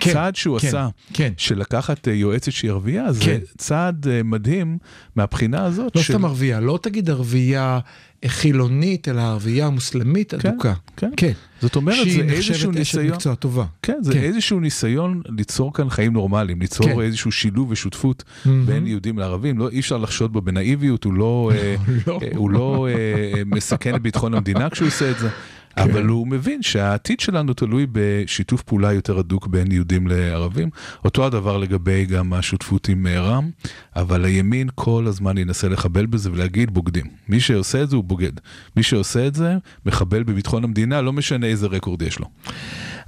[0.00, 1.32] כן, הצעד שהוא כן, עשה, כן.
[1.36, 3.38] של לקחת אה, יועצת שהיא ערבייה, זה כן.
[3.58, 4.78] צעד אה, מדהים
[5.16, 5.96] מהבחינה הזאת.
[5.96, 7.78] לא של- סתם ערבייה, לא תגיד ערבייה
[8.26, 10.74] חילונית, אלא ערבייה מוסלמית כן, אדוקה.
[10.96, 11.10] כן.
[11.16, 11.32] כן.
[11.62, 13.06] זאת אומרת, זה שהיא איזשהו נחשבת אשת ניסיון.
[13.06, 13.64] מקצוע טובה.
[13.82, 14.18] כן, זה כן.
[14.18, 17.00] איזשהו ניסיון ליצור כאן חיים נורמליים, ליצור כן.
[17.00, 18.66] איזשהו שילוב ושותפות מהמם.
[18.66, 19.58] בין יהודים לערבים.
[19.58, 21.74] לא, אי אפשר לחשוד בו בנאיביות, הוא לא, אה,
[22.06, 22.18] לא.
[22.22, 25.28] אה, הוא לא אה, מסכן את ביטחון המדינה כשהוא עושה את זה.
[25.76, 25.82] כן.
[25.82, 30.70] אבל הוא מבין שהעתיד שלנו תלוי בשיתוף פעולה יותר הדוק בין יהודים לערבים.
[31.04, 33.50] אותו הדבר לגבי גם השותפות עם אה, רע"מ,
[33.96, 37.06] אבל הימין כל הזמן ינסה לחבל בזה ולהגיד בוגדים.
[37.28, 38.32] מי שעושה את זה הוא בוגד.
[38.76, 39.54] מי שעושה את זה
[39.86, 42.26] מחבל בביטחון המדינה, לא משנה איזה רקורד יש לו.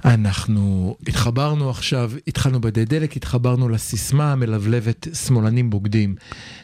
[0.05, 6.15] אנחנו התחברנו עכשיו, התחלנו בדי דלק, התחברנו לסיסמה המלבלבת שמאלנים בוגדים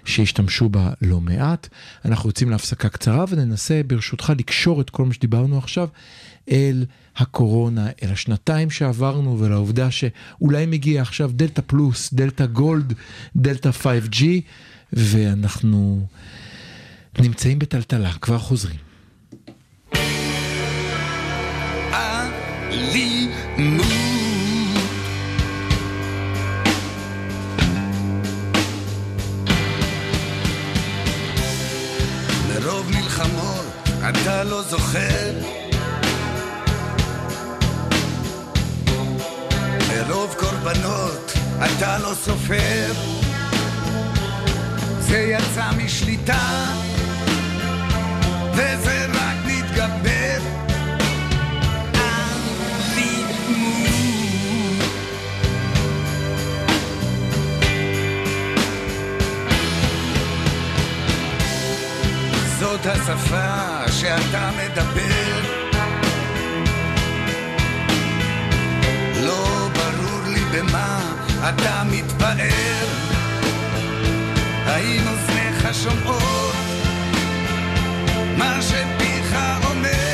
[0.06, 1.68] שהשתמשו בה לא מעט.
[2.06, 5.88] אנחנו יוצאים להפסקה קצרה וננסה ברשותך לקשור את כל מה שדיברנו עכשיו
[6.52, 6.86] אל
[7.18, 12.94] הקורונה, אל השנתיים שעברנו ולעובדה שאולי מגיע עכשיו דלתא פלוס, דלתא גולד,
[13.36, 14.24] דלתא 5G
[14.94, 16.08] ואנחנו
[17.20, 18.86] נמצאים בטלטלה, כבר חוזרים.
[22.76, 23.15] אלימות.
[23.58, 23.84] לא
[42.14, 42.24] לא
[45.78, 46.66] משליטה,
[48.54, 50.65] וזה רק מתגבר.
[62.66, 65.42] זאת השפה שאתה מדבר.
[69.22, 71.00] לא ברור לי במה
[71.50, 72.86] אתה מתפאר.
[74.66, 76.56] האם אוזניך שומעות
[78.38, 79.36] מה שפיך
[79.70, 80.05] אומר?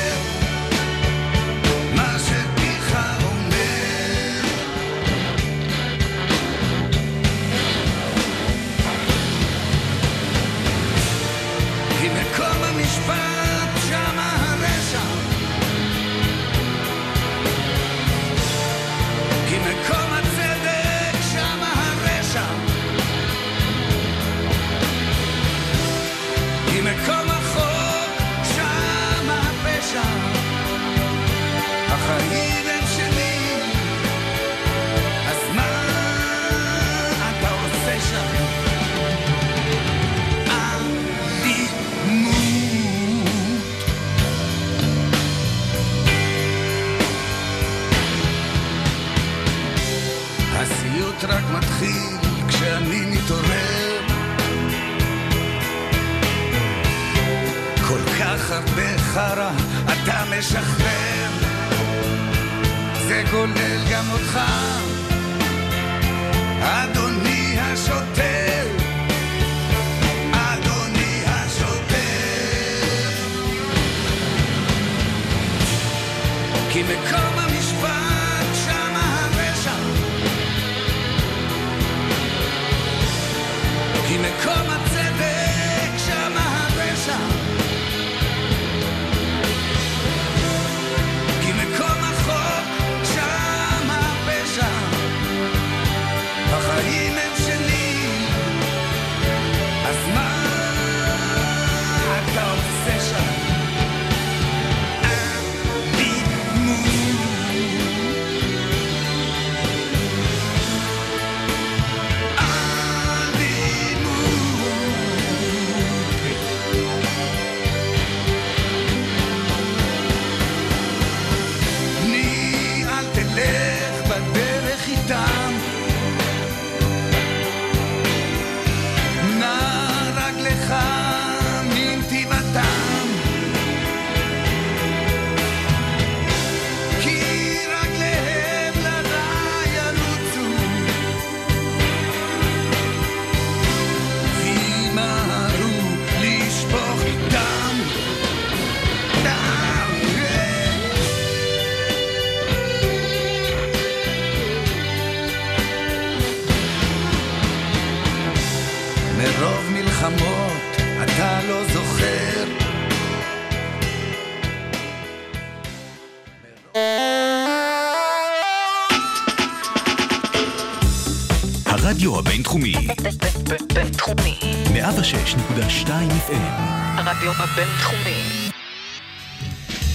[177.43, 178.49] הבינתחומי.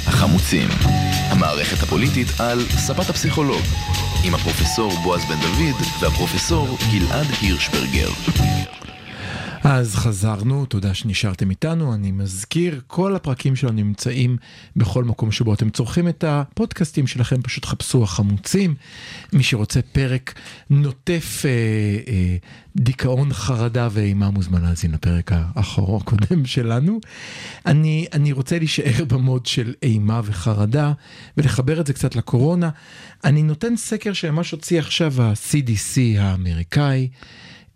[0.06, 0.68] החמוצים,
[1.30, 3.62] המערכת הפוליטית על ספת הפסיכולוג,
[4.24, 8.09] עם הפרופסור בועז בן דוד והפרופסור גלעד הירשברגר.
[9.68, 11.94] אז חזרנו, תודה שנשארתם איתנו.
[11.94, 14.37] אני מזכיר, כל הפרקים שלנו נמצאים
[14.76, 18.74] בכל מקום שבו אתם צורכים את הפודקאסטים שלכם, פשוט חפשו החמוצים.
[19.33, 20.35] מי שרוצה פרק
[20.70, 21.50] נוטף אה,
[22.12, 22.37] אה,
[22.76, 27.00] דיכאון, חרדה ואימה מוזמן להאזין לפרק האחרון הקודם שלנו.
[27.66, 30.92] אני, אני רוצה להישאר במוד של אימה וחרדה
[31.37, 32.70] ולחבר את זה קצת לקורונה.
[33.24, 37.09] אני נותן סקר שממש הוציא עכשיו ה-CDC האמריקאי.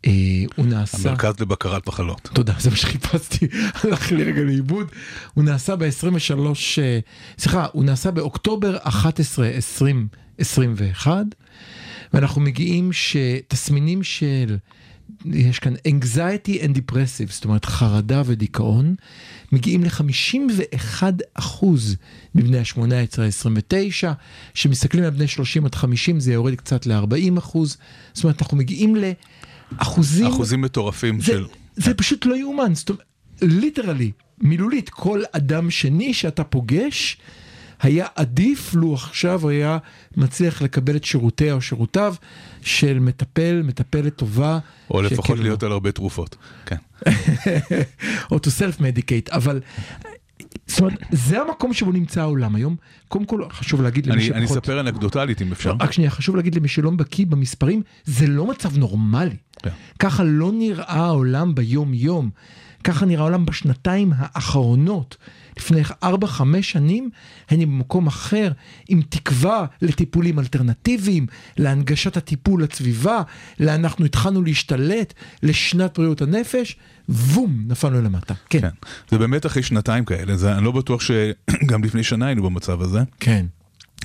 [0.06, 0.12] אה,
[0.56, 1.08] הוא נעשה...
[1.08, 2.28] המרכז לבקרת מחלות.
[2.32, 3.46] תודה, זה מה שחיפשתי,
[3.84, 4.86] הלך לי רגע לאיבוד.
[5.34, 6.46] הוא נעשה ב-23,
[6.78, 6.98] אה,
[7.38, 11.24] סליחה, הוא נעשה באוקטובר 11, 2021,
[12.14, 14.56] ואנחנו מגיעים שתסמינים של,
[15.24, 18.94] יש כאן anxiety and depressive, זאת אומרת חרדה ודיכאון,
[19.52, 21.02] מגיעים ל-51
[21.34, 21.96] אחוז
[22.34, 24.12] מבני ה-18 29,
[24.54, 27.76] שמסתכלים על בני 30 עד 50 זה יורד קצת ל-40 אחוז,
[28.12, 29.39] זאת אומרת אנחנו מגיעים לאחוזים...
[29.76, 31.46] אחוזים מטורפים זה, של...
[31.76, 33.04] זה פשוט לא יאומן, זאת אומרת,
[33.42, 37.16] ליטרלי, מילולית, כל אדם שני שאתה פוגש,
[37.82, 39.78] היה עדיף לו עכשיו היה
[40.16, 42.14] מצליח לקבל את שירותיה או שירותיו
[42.62, 44.58] של מטפל, מטפלת טובה.
[44.90, 45.42] או לפחות לו.
[45.42, 46.36] להיות על הרבה תרופות.
[46.66, 46.76] כן.
[48.30, 49.60] או to self-medicate, אבל
[50.66, 52.76] זאת אומרת, זה המקום שבו נמצא העולם היום.
[53.08, 54.36] קודם כל, חשוב להגיד למי שפחות...
[54.36, 55.74] אני אספר אנקדוטלית אם אפשר.
[55.80, 59.36] רק שנייה, חשוב להגיד למי שלא בקיא במספרים, זה לא מצב נורמלי.
[59.62, 59.70] כן.
[59.98, 62.30] ככה לא נראה העולם ביום-יום.
[62.84, 65.16] ככה נראה העולם בשנתיים האחרונות.
[65.56, 66.06] לפני 4-5
[66.62, 67.10] שנים
[67.48, 68.52] היינו במקום אחר,
[68.88, 73.22] עם תקווה לטיפולים אלטרנטיביים, להנגשת הטיפול לסביבה,
[73.60, 76.76] לאנחנו התחלנו להשתלט לשנת בריאות הנפש,
[77.08, 78.34] בום, נפלנו למטה.
[78.50, 78.68] כן, כן.
[79.10, 83.00] זה באמת אחרי שנתיים כאלה, זה, אני לא בטוח שגם לפני שנה היינו במצב הזה,
[83.20, 83.46] כן.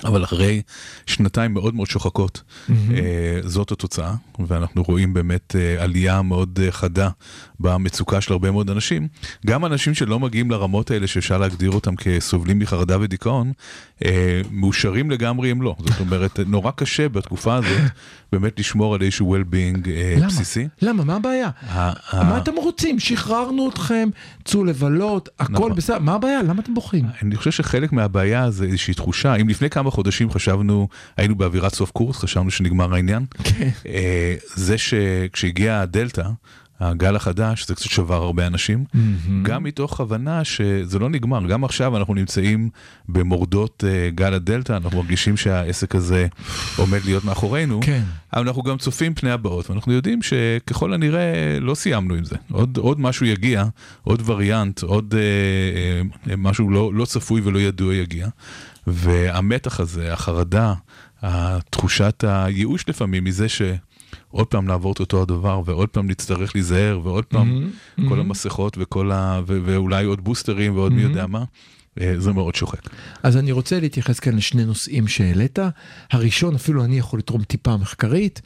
[0.04, 0.62] אבל אחרי
[1.06, 4.14] שנתיים מאוד מאוד שוחקות, אה, זאת התוצאה,
[4.48, 7.10] ואנחנו רואים באמת אה, עלייה מאוד אה, חדה
[7.60, 9.08] במצוקה של הרבה מאוד אנשים.
[9.46, 13.52] גם אנשים שלא מגיעים לרמות האלה שאפשר להגדיר אותם כסובלים מחרדה ודיכאון,
[14.52, 15.76] מאושרים לגמרי הם לא.
[15.80, 17.82] זאת אומרת, נורא קשה בתקופה הזאת
[18.32, 20.28] באמת לשמור על איזשהו well-being למה?
[20.28, 20.68] בסיסי.
[20.82, 21.04] למה?
[21.04, 21.50] מה הבעיה?
[22.14, 23.00] מה אתם רוצים?
[23.00, 24.10] שחררנו אתכם,
[24.46, 25.76] צאו לבלות, הכל נכון.
[25.76, 26.44] בסדר, מה הבעיה?
[26.44, 27.06] למה אתם בוכים?
[27.24, 31.92] אני חושב שחלק מהבעיה זה איזושהי תחושה, אם לפני כמה חודשים חשבנו, היינו באווירת סוף
[31.92, 33.70] קורס, חשבנו שנגמר העניין, כן.
[33.86, 36.24] אה, זה שכשהגיע הדלתא,
[36.80, 38.86] הגל החדש, זה קצת שבר הרבה אנשים,
[39.42, 42.70] גם מתוך הבנה שזה לא נגמר, גם עכשיו אנחנו נמצאים
[43.10, 46.28] במורדות אה, גל הדלתא, אנחנו מרגישים שהעסק הזה
[46.78, 48.02] עומד להיות מאחורינו, כן.
[48.34, 52.36] אבל אנחנו גם צופים פני הבאות, ואנחנו יודעים שככל הנראה לא סיימנו עם זה.
[52.52, 53.64] עוד, עוד משהו יגיע,
[54.04, 58.28] עוד וריאנט, עוד אה, אה, משהו לא, לא צפוי ולא ידוע יגיע.
[58.88, 60.74] והמתח הזה, החרדה,
[61.22, 67.26] התחושת הייאוש לפעמים מזה שעוד פעם לעבור את אותו הדבר, ועוד פעם נצטרך להיזהר, ועוד
[67.26, 67.70] פעם
[68.10, 69.42] כל המסכות וכל ה...
[69.48, 71.44] ו- ואולי עוד בוסטרים ועוד מי יודע מה,
[72.02, 72.90] אה, זה מאוד שוחק.
[73.24, 75.60] אז אני רוצה להתייחס כאן לשני נושאים שהעלית.
[76.12, 78.42] הראשון, אפילו אני יכול לתרום טיפה מחקרית.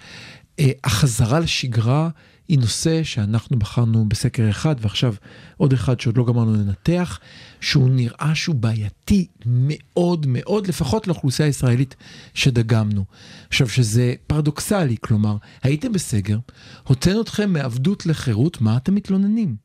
[0.59, 2.09] אה, החזרה לשגרה
[2.49, 5.13] היא נושא שאנחנו בחרנו בסקר אחד, ועכשיו
[5.57, 7.19] עוד אחד שעוד לא גמרנו לנתח,
[7.61, 11.95] שהוא נראה שהוא בעייתי מאוד מאוד, לפחות לאוכלוסייה הישראלית
[12.33, 13.05] שדגמנו.
[13.47, 16.37] עכשיו, שזה פרדוקסלי, כלומר, הייתם בסגר,
[16.83, 19.55] הוצאנו אתכם מעבדות לחירות, מה אתם מתלוננים?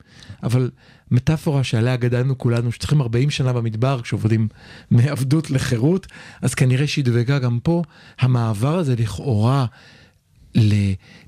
[0.42, 0.70] אבל
[1.10, 4.48] מטאפורה שעליה גדלנו כולנו, שצריכים 40 שנה במדבר כשעובדים
[4.90, 6.06] מעבדות לחירות,
[6.42, 7.82] אז כנראה שהיא דבקה גם פה.
[8.18, 9.66] המעבר הזה לכאורה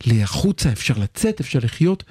[0.06, 2.04] להחוצה, אפשר לצאת, אפשר לחיות.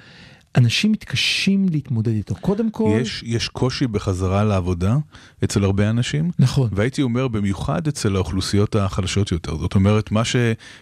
[0.56, 2.34] אנשים מתקשים להתמודד איתו.
[2.34, 2.98] קודם כל...
[3.00, 4.96] יש, יש קושי בחזרה לעבודה
[5.44, 6.30] אצל הרבה אנשים.
[6.38, 6.68] נכון.
[6.72, 9.56] והייתי אומר במיוחד אצל האוכלוסיות החלשות יותר.
[9.56, 10.36] זאת אומרת, מה ש...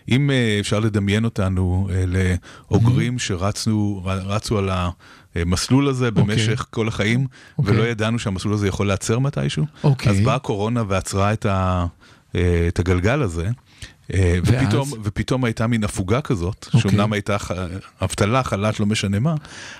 [0.09, 4.71] אם אה, אפשר לדמיין אותנו אה, לאוגרים שרצו רצו על
[5.35, 7.27] המסלול הזה במשך כל החיים,
[7.59, 7.75] אוקיי.
[7.75, 10.13] ולא ידענו שהמסלול הזה יכול להיעצר מתישהו, אוקיי.
[10.13, 11.87] אז באה הקורונה ועצרה את, ה...
[12.35, 13.49] אה, את הגלגל הזה.
[14.15, 15.01] אה, ופתאום, ואז?
[15.05, 16.81] ופתאום הייתה מין הפוגה כזאת, אוקיי.
[16.81, 17.51] שאומנם הייתה ח-
[18.03, 19.35] אבטלה, חל"ת, לא משנה מה,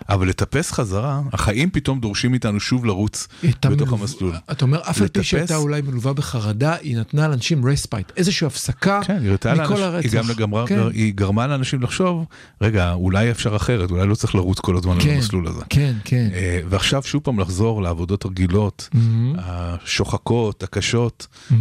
[0.09, 4.33] אבל לטפס חזרה, החיים פתאום דורשים מאיתנו שוב לרוץ הייתה בתוך מלווה- המסלול.
[4.53, 9.01] אתה אומר, אף על פי שהייתה אולי מלווה בחרדה, היא נתנה לאנשים respite, איזושהי הפסקה
[9.05, 9.33] כן, היא
[9.63, 10.13] מכל היא הרצח.
[10.15, 12.25] גם גמרה, כן, היא גרמה לאנשים לחשוב,
[12.61, 15.61] רגע, אולי אפשר אחרת, אולי לא צריך לרוץ כל הזמן כן, המסלול הזה.
[15.71, 16.29] כן, כן.
[16.35, 19.35] אה, ועכשיו שוב פעם לחזור לעבודות רגילות, מהמם.
[19.39, 21.57] השוחקות, הקשות, אה,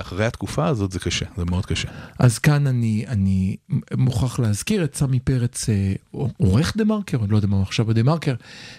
[0.00, 1.88] אחרי התקופה הזאת זה קשה, זה מאוד קשה.
[2.18, 3.56] אז כאן אני, אני
[3.96, 5.92] מוכרח להזכיר את סמי פרץ, אה,
[6.36, 8.34] עורך דה מרקר, אני לא יודע מה הוא עכשיו בדה מרקר,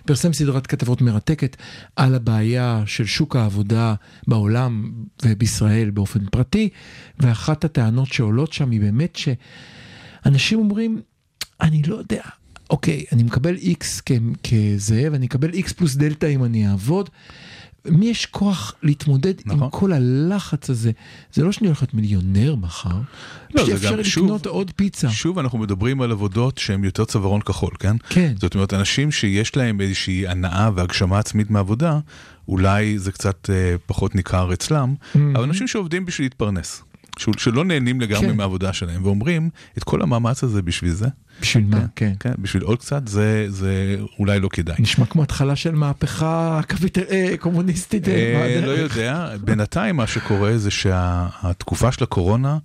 [0.06, 1.58] פרסם סדרת כתבות מרתקת
[1.96, 3.94] על הבעיה של שוק העבודה
[4.28, 4.92] בעולם
[5.26, 6.70] ובישראל באופן פרטי,
[7.20, 9.18] ואחת הטענות שעולות שם היא באמת
[10.26, 11.02] שאנשים אומרים,
[11.62, 12.22] אני לא יודע,
[12.70, 13.56] אוקיי, אני מקבל
[14.06, 14.12] כ-
[14.44, 17.10] כזה, ואני אקבל X פלוס דלתא אם אני אעבוד.
[17.86, 19.63] מי יש כוח להתמודד נכון.
[19.63, 20.92] עם כל הלחץ הזה?
[21.34, 22.89] זה לא שאני הולך להיות מיליונר מחר.
[23.56, 25.10] לא, שאפשר גם, שוב- לקנות עוד פיצה.
[25.10, 27.96] שוב אנחנו מדברים על עבודות שהן יותר צווארון כחול, כן?
[28.10, 28.34] כן.
[28.42, 32.00] זאת אומרת, אנשים שיש להם איזושהי הנאה והגשמה עצמית מעבודה,
[32.48, 36.84] אולי זה קצת אה, פחות ניכר אצלם, אבל אנשים שעובדים בשביל להתפרנס.
[37.19, 38.38] של- שלא נהנים לגמרי כן.
[38.38, 41.08] מהעבודה שלהם, ואומרים, את כל המאמץ הזה בשביל זה,
[41.41, 41.86] בשביל מה?
[41.95, 42.13] כן.
[42.19, 44.75] כן, בשביל עוד קצת, זה, זה אולי לא כדאי.
[44.79, 47.01] נשמע כמו התחלה של מהפכה קפיטל...
[47.12, 48.08] אה, קומוניסטית.
[48.08, 48.13] אה,
[48.55, 48.71] אה, לא?
[48.71, 52.58] יודע, בינתיים מה שקורה זה שהתקופה של הקורונה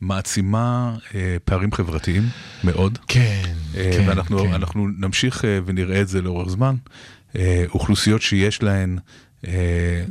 [0.00, 2.22] מעצימה אה, פערים חברתיים
[2.64, 2.98] מאוד.
[3.08, 3.42] כן,
[3.76, 4.52] אה, כן, ואנחנו כן.
[4.54, 6.74] אנחנו נמשיך אה, ונראה את זה לאורך זמן.
[7.36, 8.98] אה, אוכלוסיות שיש להן
[9.46, 10.04] אה,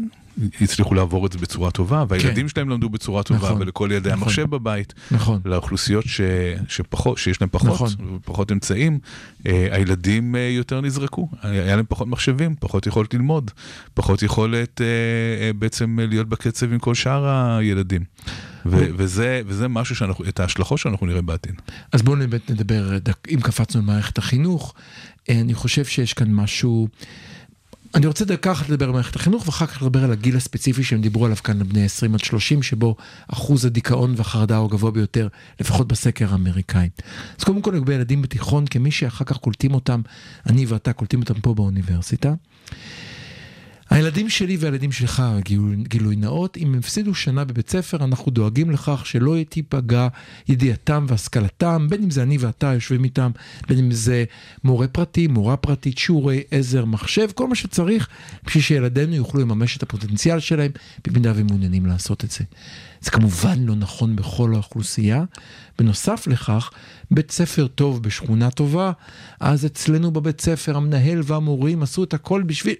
[0.61, 4.21] הצליחו לעבור את זה בצורה טובה, והילדים שלהם למדו בצורה טובה, נכון, ולכל ילדי נכון.
[4.23, 4.93] המחשב בבית.
[5.11, 5.41] נכון.
[5.45, 6.21] לאוכלוסיות ש,
[6.67, 8.19] שפחות, שיש להם פחות, נכון.
[8.25, 8.99] פחות אמצעים,
[9.45, 13.51] אה, הילדים אה, יותר נזרקו, היה להם פחות מחשבים, פחות יכולת ללמוד,
[13.93, 14.85] פחות יכולת אה,
[15.45, 18.03] אה, בעצם להיות בקצב עם כל שאר הילדים.
[18.65, 21.55] ו- וזה, וזה משהו שאנחנו, את ההשלכות שאנחנו נראה בעתיד.
[21.91, 22.97] אז בואו באמת נדבר,
[23.29, 24.73] אם קפצנו למערכת החינוך,
[25.29, 26.87] אה, אני חושב שיש כאן משהו...
[27.95, 31.01] אני רוצה דקה אחת לדבר על מערכת החינוך ואחר כך לדבר על הגיל הספציפי שהם
[31.01, 32.95] דיברו עליו כאן לבני 20 עד 30 שבו
[33.27, 35.27] אחוז הדיכאון והחרדה הוא הגבוה ביותר
[35.59, 36.89] לפחות בסקר האמריקאי.
[37.39, 40.01] אז קודם כל לגבי ילדים בתיכון כמי שאחר כך קולטים אותם,
[40.45, 42.33] אני ואתה קולטים אותם פה באוניברסיטה.
[43.89, 45.23] הילדים שלי והילדים שלך,
[45.87, 50.07] גילוי, נאות, אם הפסידו שנה בבית ספר, אנחנו דואגים לכך שלא תיפגע
[50.49, 53.31] ידיעתם והשכלתם, בין אם זה אני ואתה יושבים איתם,
[53.67, 54.23] בין אם זה
[54.63, 58.07] מורה פרטי, מורה פרטית, שיעורי עזר, מחשב, כל מה שצריך,
[58.45, 60.71] בשביל שילדינו יוכלו לממש את הפוטנציאל שלהם,
[61.07, 62.43] במידה והם מעוניינים לעשות את זה.
[63.01, 65.23] זה כמובן לא נכון בכל האוכלוסייה.
[65.79, 66.71] בנוסף לכך,
[67.11, 68.91] בית ספר טוב בשכונה טובה,
[69.39, 72.75] אז אצלנו בבית ספר המנהל והמורים עשו את הכל בשביל...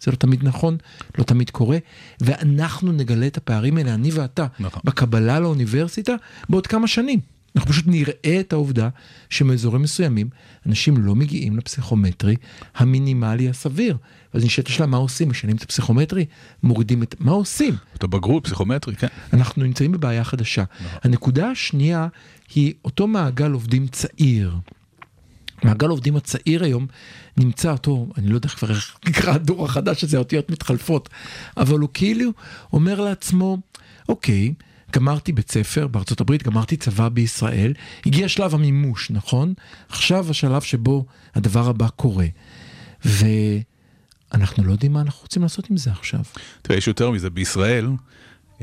[0.00, 0.76] זה לא תמיד נכון,
[1.18, 1.78] לא תמיד קורה,
[2.20, 4.82] ואנחנו נגלה את הפערים האלה, אני ואתה, נכון.
[4.84, 6.14] בקבלה לאוניברסיטה
[6.48, 7.20] בעוד כמה שנים.
[7.56, 8.88] אנחנו פשוט נראה את העובדה
[9.30, 10.28] שמאזורים מסוימים
[10.66, 12.36] אנשים לא מגיעים לפסיכומטרי
[12.76, 13.96] המינימלי הסביר.
[14.34, 16.24] ואז נשאלת השאלה מה עושים, משנים את הפסיכומטרי,
[16.62, 17.14] מורידים את...
[17.18, 17.74] מה עושים?
[17.94, 19.06] את הבגרות, פסיכומטרי, כן.
[19.32, 20.64] אנחנו נמצאים בבעיה חדשה.
[21.02, 22.08] הנקודה השנייה
[22.54, 24.56] היא אותו מעגל עובדים צעיר.
[25.66, 26.86] מעגל עובדים הצעיר היום
[27.36, 31.08] נמצא אותו, אני לא יודע כבר איך נקרא הדור החדש הזה, האותיות מתחלפות,
[31.56, 32.30] אבל הוא כאילו
[32.72, 33.58] אומר לעצמו,
[34.08, 34.54] אוקיי,
[34.92, 37.72] גמרתי בית ספר בארצות הברית, גמרתי צבא בישראל,
[38.06, 39.54] הגיע שלב המימוש, נכון?
[39.88, 42.26] עכשיו השלב שבו הדבר הבא קורה.
[43.04, 46.20] ואנחנו לא יודעים מה אנחנו רוצים לעשות עם זה עכשיו.
[46.62, 47.88] תראה, יש יותר מזה, בישראל,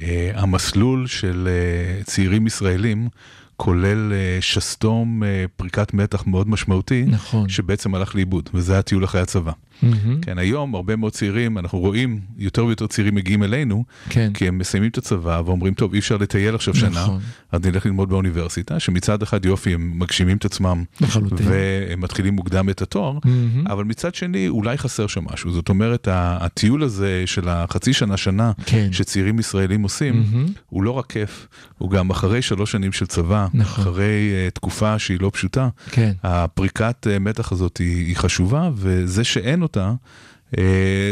[0.02, 3.10] אה, המסלול של אה, צעירים ישראלים
[3.58, 7.50] כולל אה, שסתום אה, פריקת מתח מאוד משמעותי, נכון.
[7.50, 9.52] שבעצם הלך לאיבוד, וזה הטיול אחרי הצבא.
[9.84, 10.22] מהמם.
[10.22, 14.32] כן, היום הרבה מאוד צעירים, אנחנו רואים יותר ויותר צעירים מגיעים אלינו, כן.
[14.34, 17.20] כי הם מסיימים את הצבא ואומרים, טוב, אי אפשר לטייל עכשיו שנה, נכון.
[17.52, 21.48] אז נלך ללמוד באוניברסיטה, שמצד אחד יופי, הם מגשימים את עצמם, לחלוטין.
[21.50, 23.68] והם מתחילים מוקדם את התואר, מהמם.
[23.68, 25.52] אבל מצד שני, אולי חסר שם משהו.
[25.52, 28.88] זאת אומרת, הטיול הזה של החצי שנה, שנה, כן.
[28.92, 30.46] שצעירים ישראלים עושים, מהמם.
[30.70, 33.84] הוא לא רק כיף, הוא גם אחרי שלוש שנים של צבא, נכון.
[33.84, 36.12] אחרי uh, תקופה שהיא לא פשוטה, כן.
[36.24, 39.98] הפריקת uh, מתח הזאת היא, היא חשובה, וזה שאין אותה, uh,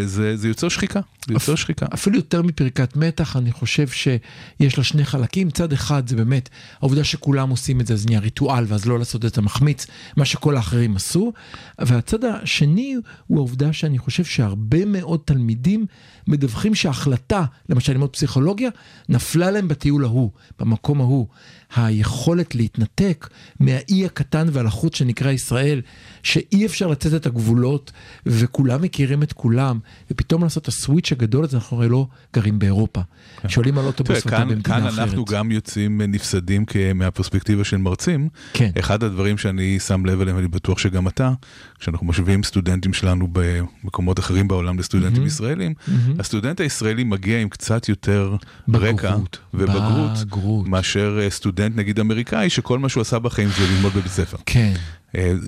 [0.06, 1.86] זה, זה יוצר שחיקה, זה יוצר שחיקה.
[1.94, 5.50] אפילו יותר מפריקת מתח, אני חושב שיש לה שני חלקים.
[5.50, 6.50] צד אחד זה באמת
[6.80, 10.58] העובדה שכולם עושים את זה, אז נהיה ריטואל, ואז לא לעשות את המחמיץ, מה שכל
[10.58, 11.34] האחרים עשו.
[11.80, 12.96] והצד השני
[13.28, 15.86] הוא העובדה שאני חושב שהרבה מאוד תלמידים
[16.28, 18.70] מדווחים שההחלטה, למשל ללמוד פסיכולוגיה,
[19.10, 21.28] נפלה להם בטיול ההוא, במקום ההוא.
[21.76, 25.82] היכולת להתנתק מהאי הקטן והלחוץ שנקרא ישראל,
[26.24, 27.92] שאי אפשר לצאת את הגבולות,
[28.26, 29.80] וכולם מכירים את כולם,
[30.12, 33.02] ופתאום לעשות את הסוויץ' הגדול הזה, אנחנו הרי לא גרים באירופה.
[33.48, 35.00] שעולים על תראה, אוטובוס ואתה כאן, במדינה כאן אחרת.
[35.00, 36.66] אנחנו גם יוצאים נפסדים
[36.96, 38.30] מהפרספקטיבה של מרצים.
[38.54, 38.72] כן.
[38.80, 41.32] אחד הדברים שאני שם לב אליהם, אני בטוח שגם אתה,
[41.80, 45.74] כשאנחנו משווים סטודנטים שלנו במקומות אחרים בעולם לסטודנטים ישראלים,
[46.20, 48.36] הסטודנט הישראלי מגיע עם קצת יותר
[48.70, 49.38] רקע בגרות.
[49.54, 50.68] ובגרות, בגרות.
[50.68, 54.38] מאשר אה, סטודנט נגיד אמריקאי, שכל מה שהוא עשה בחיים זה ללמוד בבית ספר.
[54.46, 54.74] כן,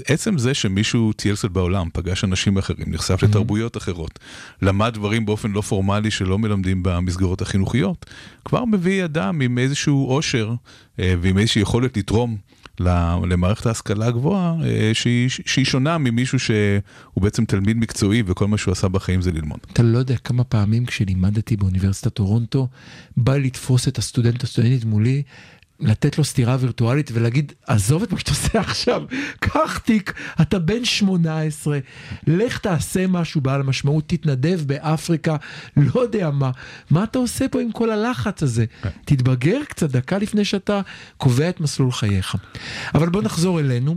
[0.07, 4.19] עצם זה שמישהו טייל קצת בעולם, פגש אנשים אחרים, נחשף לתרבויות אחרות,
[4.61, 8.05] למד דברים באופן לא פורמלי שלא מלמדים במסגרות החינוכיות,
[8.45, 10.53] כבר מביא אדם עם איזשהו עושר
[10.99, 12.37] אה, ועם איזושהי יכולת לתרום
[12.79, 18.71] למערכת ההשכלה הגבוהה, אה, שהיא, שהיא שונה ממישהו שהוא בעצם תלמיד מקצועי וכל מה שהוא
[18.71, 19.59] עשה בחיים זה ללמוד.
[19.73, 22.67] אתה לא יודע כמה פעמים כשלימדתי באוניברסיטת טורונטו,
[23.17, 25.23] בא לתפוס את הסטודנט הסטודנטית מולי.
[25.83, 29.03] לתת לו סטירה וירטואלית ולהגיד, עזוב את מה שאתה עושה עכשיו,
[29.39, 31.79] קח תיק, אתה בן 18,
[32.27, 35.35] לך תעשה משהו בעל משמעות, תתנדב באפריקה,
[35.77, 36.51] לא יודע מה,
[36.89, 38.65] מה אתה עושה פה עם כל הלחץ הזה?
[39.05, 40.81] תתבגר קצת דקה לפני שאתה
[41.17, 42.35] קובע את מסלול חייך.
[42.95, 43.95] אבל בוא נחזור אלינו,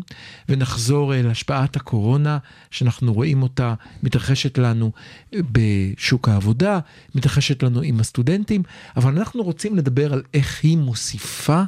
[0.49, 2.39] ונחזור אל השפעת הקורונה,
[2.71, 4.93] שאנחנו רואים אותה מתרחשת לנו
[5.33, 6.79] בשוק העבודה,
[7.15, 8.63] מתרחשת לנו עם הסטודנטים,
[8.97, 11.63] אבל אנחנו רוצים לדבר על איך היא מוסיפה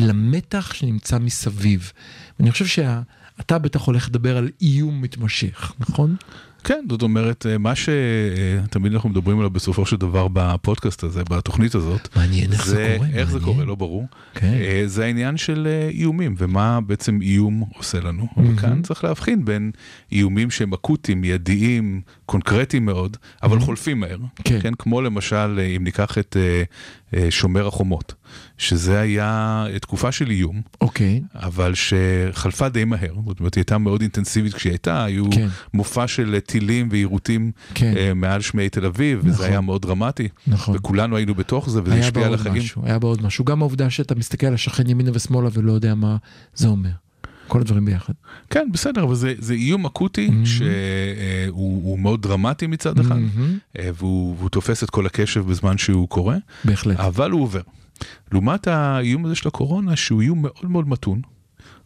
[0.00, 1.92] למתח שנמצא מסביב.
[2.38, 6.16] ואני חושב שאתה בטח הולך לדבר על איום מתמשך, נכון?
[6.64, 11.74] כן, זאת אומרת, אה, מה שתמיד אנחנו מדברים עליו בסופו של דבר בפודקאסט הזה, בתוכנית
[11.74, 13.54] הזאת, מעניין איך זה קורה, איך זה מעניין.
[13.54, 14.06] קורה, לא ברור.
[14.34, 14.52] כן.
[14.54, 18.26] אה, זה העניין של אה, איומים, ומה בעצם איום עושה לנו.
[18.36, 19.70] וכאן צריך להבחין בין
[20.12, 24.18] איומים שהם אקוטיים, מיידיים, קונקרטיים מאוד, אבל חולפים מהר.
[24.44, 24.58] כן.
[24.62, 26.62] כן, כמו למשל, אה, אם ניקח את אה,
[27.14, 28.14] אה, שומר החומות,
[28.58, 30.60] שזה היה אה, תקופה של איום.
[30.80, 31.22] אוקיי.
[31.34, 35.48] אבל שחלפה די מהר, זאת אומרת היא הייתה מאוד אינטנסיבית כשהיא הייתה, היו כן.
[35.74, 37.94] מופע של טילים ויירוטים כן.
[37.96, 39.30] אה, מעל שמי תל אביב, נכון.
[39.30, 40.76] וזה היה מאוד דרמטי, נכון.
[40.76, 42.54] וכולנו היינו בתוך זה, וזה השפיע על החיים.
[42.56, 43.44] משהו, היה בעוד משהו.
[43.44, 46.16] גם העובדה שאתה מסתכל על השכן ימינה ושמאלה ולא יודע מה
[46.54, 46.90] זה אומר.
[47.46, 48.12] כל הדברים ביחד.
[48.50, 50.46] כן, בסדר, אבל זה, זה איום אקוטי Mm-hmm.
[50.46, 50.68] שהוא
[51.52, 53.58] הוא מאוד דרמטי מצד אחד, מהמם.
[53.78, 57.00] אה, והוא, והוא תופס את כל הקשב בזמן שהוא קורה, בהחלט.
[57.00, 57.60] אבל הוא עובר.
[58.32, 61.20] לעומת האיום הזה של הקורונה, שהוא איום מאוד מאוד מתון.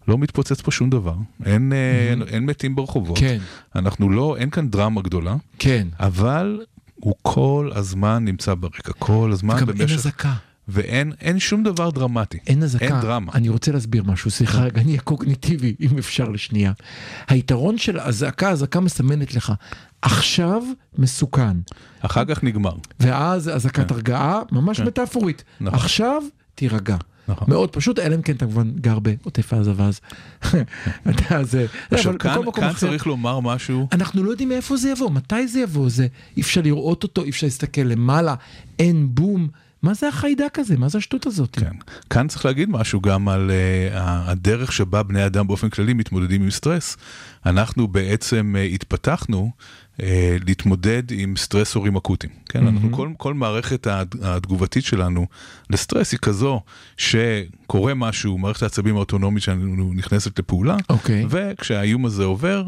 [0.08, 3.38] לא מתפוצץ פה שום דבר, אין, אה, אין, אין מתים ברחובות, כן,
[3.76, 5.88] אנחנו לא, אין כאן דרמה גדולה, כן.
[6.00, 6.60] אבל
[6.94, 10.34] הוא כל הזמן נמצא ברקע, כל הזמן וגם אין במשך, אזעקה.
[10.68, 12.38] ואין אין שום דבר דרמטי.
[12.46, 12.84] אין אזעקה.
[12.84, 13.32] אין דרמה.
[13.34, 16.72] אני רוצה להסביר משהו, סליחה, רגע, אני אהיה קוגניטיבי, אם אפשר לשנייה.
[17.28, 19.52] היתרון של אזעקה, אזעקה מסמנת לך,
[20.02, 20.62] עכשיו
[20.98, 21.56] מסוכן,
[22.00, 22.74] אחר כך נגמר.
[23.00, 24.86] ואז אזעקת הרגעה, ממש כן.
[24.86, 25.44] מטאפורית.
[25.60, 25.78] נכון.
[25.78, 26.22] עכשיו
[26.54, 26.96] תירגע.
[27.28, 27.48] נכון.
[27.50, 30.00] מאוד פשוט, אלא אם כן אתה כמובן גר בעוטף עזה ואז,
[31.10, 34.90] אתה זה, עכשיו אבל כאן, כאן אחר, צריך לומר משהו, אנחנו לא יודעים מאיפה זה
[34.90, 36.06] יבוא, מתי זה יבוא, זה
[36.36, 38.34] אי אפשר לראות אותו, אי אפשר להסתכל למעלה,
[38.78, 39.48] אין בום,
[39.84, 41.58] מה זה החיידק הזה, מה זה השטות הזאת?
[41.60, 41.76] כן,
[42.10, 46.50] כאן צריך להגיד משהו גם על uh, הדרך שבה בני אדם באופן כללי מתמודדים עם
[46.50, 46.96] סטרס.
[47.46, 49.50] אנחנו בעצם uh, התפתחנו
[50.46, 52.32] להתמודד עם סטרסורים אקוטיים.
[52.48, 55.26] כן, אנחנו, כל, כל מערכת הת- התגובתית שלנו
[55.70, 56.60] לסטרס היא כזו
[56.96, 61.26] שקורה משהו, מערכת העצבים האוטונומית שלנו נכנסת לפעולה, אוקיי.
[61.30, 62.64] וכשהאיום הזה עובר,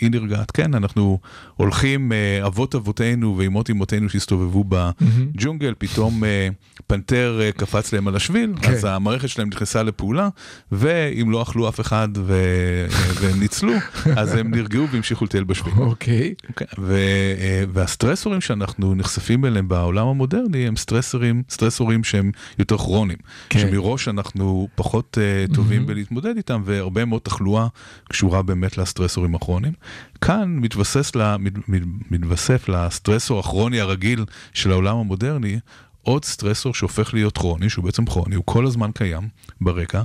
[0.00, 0.50] היא נרגעת.
[0.50, 1.18] כן, אנחנו
[1.56, 6.48] הולכים, אה, אבות אבותינו ואימות אמותינו שהסתובבו בג'ונגל, פתאום אה,
[6.86, 8.72] פנתר אה, קפץ להם על השביל, כן.
[8.72, 10.28] אז המערכת שלהם נכנסה לפעולה,
[10.72, 12.86] ואם לא אכלו אף אחד ו-
[13.20, 13.72] והם ניצלו,
[14.16, 15.74] אז הם נרגעו והמשיכו לטייל בשביל.
[15.76, 16.94] אוקיי, כן, ו-
[17.38, 23.18] אה, והסטרסורים שאנחנו נחשפים אליהם בעולם המודרני הם סטרסורים, סטרסורים שהם יותר כרוניים.
[23.48, 23.58] כן.
[23.58, 25.18] שמראש אנחנו פחות
[25.48, 27.66] uh, טובים בלהתמודד איתם והרבה מאוד תחלואה
[28.08, 29.72] קשורה באמת לסטרסורים הכרוניים.
[30.20, 34.24] כאן מתווסף, ל, מת, מת, מתווסף לסטרסור הכרוני הרגיל
[34.54, 35.58] של העולם המודרני
[36.04, 39.28] עוד סטרסור שהופך להיות כרוני, שהוא בעצם כרוני, הוא כל הזמן קיים
[39.60, 40.02] ברקע,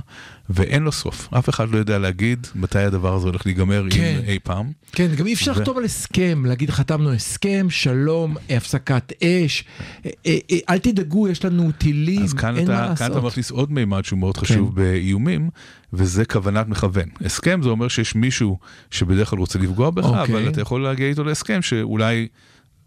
[0.50, 1.28] ואין לו סוף.
[1.32, 4.16] אף אחד לא יודע להגיד מתי הדבר הזה הולך להיגמר, כן.
[4.18, 4.72] אם אי פעם.
[4.92, 9.64] כן, גם אי אפשר ו- לחתום על הסכם, להגיד חתמנו הסכם, שלום, הפסקת אש,
[10.06, 12.98] אה, אה, אה, אל תדאגו, יש לנו טילים, אז אין מה אתה, לעשות.
[12.98, 15.50] כאן אתה מכניס עוד מימד שהוא מאוד חשוב באיומים,
[15.92, 17.08] וזה כוונת מכוון.
[17.24, 18.58] הסכם זה אומר שיש מישהו
[18.90, 20.20] שבדרך כלל רוצה לפגוע בך, אוקיי.
[20.22, 22.28] אבל אתה יכול להגיע איתו להסכם שאולי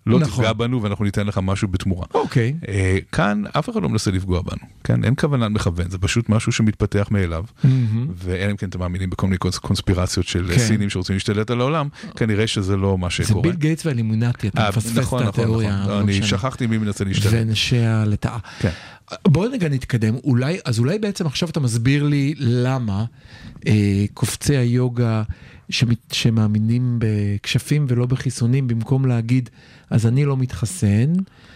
[0.06, 0.32] לא נכון.
[0.44, 2.06] תפגע בנו ואנחנו ניתן לך משהו בתמורה.
[2.14, 5.04] אוקיי, אה, כאן אף אחד לא מנסה לפגוע בנו, כן?
[5.04, 8.08] אין כוונת מכוון, זה פשוט משהו שמתפתח מאליו, מהמם.
[8.16, 10.58] ואלא אם כן אתם מאמינים בכל מיני קונס- קונספירציות של כן.
[10.60, 13.42] סינים שרוצים להשתלט על העולם, כנראה שזה לא מה זה שקורה.
[13.42, 15.80] ביל גייטס והלימונטי, אתה אה, מפספס נכון, את נכון, התיאוריה.
[15.80, 15.92] נכון.
[15.92, 16.28] לא אני משנה.
[16.28, 17.34] שכחתי מי מנסה להשתלט.
[17.34, 18.38] ונשיה לטאה.
[18.60, 18.70] כן.
[19.28, 23.06] בואו רגע נתקדם, אולי, אז אולי בעצם עכשיו אתה מסביר לי למה
[23.68, 23.74] אה,
[24.14, 25.24] קופצי היוגה
[26.12, 29.50] שמאמינים בכשפים ולא בחיסונים, במקום להגיד,
[29.90, 31.14] אז אני לא מתחסן.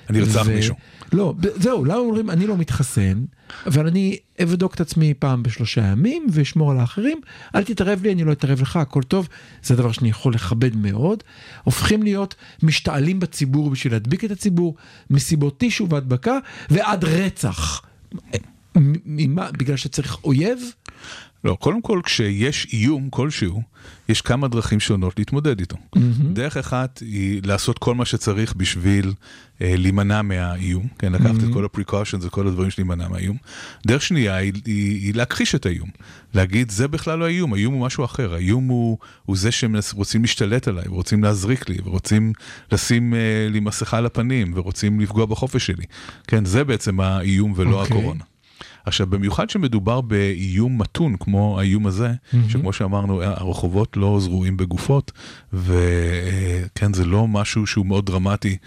[0.09, 0.76] אני ארצח מישהו.
[1.13, 3.26] לא, זהו, למה אומרים, אני לא מתחסן,
[3.65, 7.22] אבל אני אבדוק את עצמי פעם בשלושה ימים ואשמור על האחרים,
[7.55, 9.28] אל תתערב לי, אני לא אתערב לך, הכל טוב,
[9.63, 11.24] זה דבר שאני יכול לכבד מאוד.
[11.63, 14.76] הופכים להיות משתעלים בציבור בשביל להדביק את הציבור,
[15.09, 16.38] מסיבות טישו והדבקה,
[16.70, 17.82] ועד רצח.
[19.05, 19.51] ממה?
[19.51, 20.59] בגלל שצריך אויב?
[21.44, 23.62] לא, קודם כל כשיש איום כלשהו,
[24.10, 25.78] יש כמה דרכים שונות להתמודד איתו.
[26.34, 29.14] דרך אחת היא לעשות כל מה שצריך בשביל
[29.62, 33.38] אה, להימנע מהאיום, כן, לקחת את כל ה-precautions וכל הדברים של להימנע מהאיום.
[33.88, 35.90] דרך שנייה היא, היא, היא להכחיש את האיום,
[36.34, 40.22] להגיד זה בכלל לא האיום, האיום הוא משהו אחר, האיום הוא, הוא זה שהם רוצים
[40.22, 42.34] להשתלט עליי, ורוצים להזריק לי, ורוצים
[42.72, 45.86] לשים אה, לי מסכה על הפנים, ורוצים לפגוע בחופש שלי.
[46.28, 47.98] כן, זה בעצם האיום ולא אוקיי.
[47.98, 48.24] הקורונה.
[48.88, 52.12] עכשיו, במיוחד שמדובר באיום מתון כמו האיום הזה,
[52.50, 55.12] שכמו שאמרנו, הרחובות לא זרועים בגופות,
[55.54, 58.58] וכן, זה לא משהו שהוא מאוד דרמטי.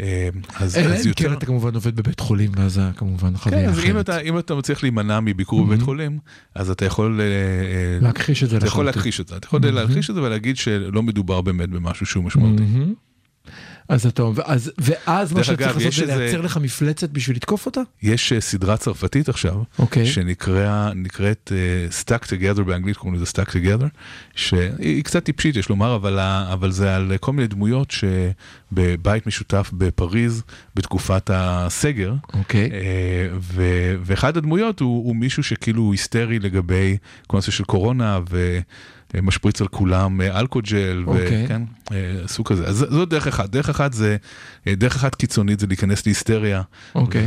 [0.00, 1.38] אה, אז אלא אז אם כן יותר...
[1.38, 4.00] אתה כמובן עובד בבית חולים, ואז זה כמובן כן, חוויה אז אם אחרת.
[4.00, 6.18] אתה, אם אתה מצליח להימנע מביקור בבית חולים,
[6.54, 7.20] אז אתה יכול...
[7.20, 8.86] אה, אה, להכחיש את זה אתה יכול.
[8.86, 12.62] להכחיש את זה, אתה יכול להכחיש את זה ולהגיד שלא מדובר באמת במשהו שהוא משמעותי.
[12.62, 12.94] מהמם.
[13.90, 16.56] אז אתה אומר, אז- ואז מה דרך שאתה אגב, צריך לעשות זה איזה- לייצר לך
[16.56, 17.80] מפלצת בשביל לתקוף אותה?
[18.02, 20.06] יש אה, סדרה צרפתית עכשיו, אוקיי.
[20.06, 23.86] שנקראת נקראת, uh, Stuck Together באנגלית, קוראים לזה Stuck Together,
[24.34, 26.18] שהיא היא קצת טיפשית יש לומר, אבל,
[26.52, 27.92] אבל זה על כל מיני דמויות
[28.72, 30.42] שבבית משותף בפריז
[30.74, 32.14] בתקופת הסגר.
[32.34, 32.70] אוקיי.
[32.72, 32.78] אה,
[33.40, 38.20] ו- ואחד הדמויות הוא, הוא מישהו שכאילו היסטרי לגבי כל הנושא של קורונה
[39.14, 41.44] ומשפריץ על כולם אה, אלכוג'ל, אוקיי.
[41.44, 41.96] וכן, אה,
[42.26, 42.66] סוג כזה.
[42.66, 43.50] אז זו דרך אחת.
[43.50, 44.16] דרך אחת זה,
[44.66, 46.62] אה, דרך אחת קיצונית זה להיכנס להיסטריה,
[46.94, 47.26] אוקיי.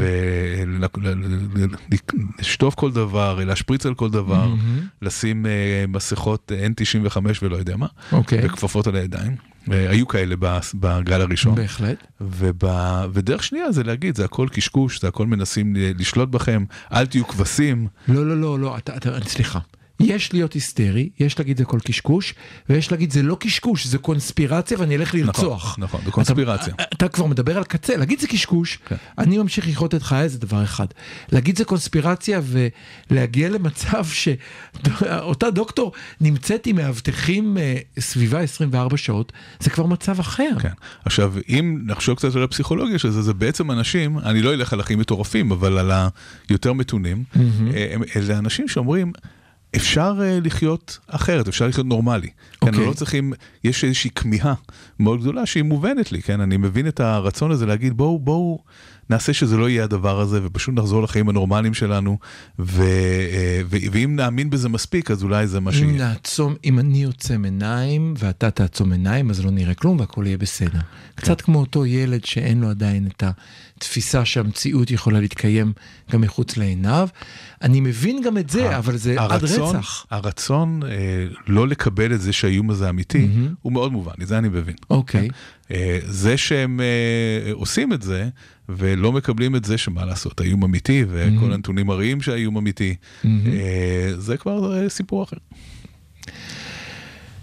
[2.40, 4.80] ולשטוף כל דבר, להשפריץ על כל דבר, מהמם.
[5.02, 8.46] לשים אה, מסכות N95 ולא יודע מה, אוקיי.
[8.46, 9.36] וכפפות על הידיים.
[9.72, 10.36] אה, היו כאלה
[10.76, 11.56] בגל הראשון.
[11.56, 12.08] בהחלט.
[12.22, 12.64] וב...
[13.14, 17.88] ודרך שנייה זה להגיד, זה הכל קשקוש, זה הכל מנסים לשלוט בכם, אל תהיו כבשים.
[18.08, 19.60] לא, לא, לא, לא, אתה, אתה, סליחה.
[20.00, 22.34] יש להיות היסטרי, יש להגיד זה כל קשקוש,
[22.70, 25.76] ויש להגיד זה לא קשקוש, זה קונספירציה ואני אלך לרצוח.
[25.80, 26.74] נכון, זה קונספירציה.
[26.74, 28.96] אתה, אתה כבר מדבר על קצה, להגיד זה קשקוש, כן.
[29.18, 30.86] אני ממשיך לחיות את חיי זה דבר אחד.
[31.32, 32.42] להגיד זה קונספירציה
[33.10, 35.92] ולהגיע למצב שאותה דוקטור
[36.22, 40.50] נמצאת עם מאבטחים אה, סביבה 24 שעות, זה כבר מצב אחר.
[40.62, 40.70] כן.
[41.06, 44.80] עכשיו, אם נחשוב קצת על הפסיכולוגיה של זה, זה בעצם אנשים, אני לא אלך על
[44.80, 45.92] הכי מטורפים, אבל על
[46.50, 49.12] היותר מתונים, הם- אלה אנשים שאומרים,
[49.76, 52.30] אפשר אה, לחיות אחרת, אפשר לחיות נורמלי.
[52.62, 52.86] כן, אוקיי.
[52.86, 54.54] לא צריכים, יש איזושהי כמיהה
[55.00, 58.64] מאוד גדולה שהיא מובנת לי, כן, אני מבין את הרצון הזה להגיד בואו, בואו
[59.10, 62.18] נעשה שזה לא יהיה הדבר הזה ופשוט נחזור לחיים הנורמליים שלנו,
[62.60, 65.92] ו, אה, ו, ואם נאמין בזה מספיק אז אולי זה מה אם שיהיה.
[65.92, 70.80] נעצום, אם אני עוצם עיניים ואתה תעצום עיניים אז לא נראה כלום והכל יהיה בסדר.
[71.16, 73.24] קצת כמו אותו ילד שאין לו עדיין את
[73.78, 75.74] התפיסה שהמציאות יכולה להתקיים
[76.12, 77.08] גם מחוץ לעיניו.
[77.62, 80.06] אני מבין גם את זה, אבל זה עד הרצון, רצח.
[80.12, 83.28] הרצון אה, לא לקבל את זה שהאיום הזה אמיתי,
[83.62, 84.76] הוא מאוד מובן, את זה אני מבין.
[84.90, 85.28] אוקיי.
[85.72, 88.30] אה, זה שהם אה, עושים את זה
[88.70, 92.96] ולא מקבלים את זה שמה לעשות, האיום אמיתי וכל הנתונים מראים שהאיום אמיתי,
[93.26, 95.38] אה, זה כבר אה, סיפור אחר.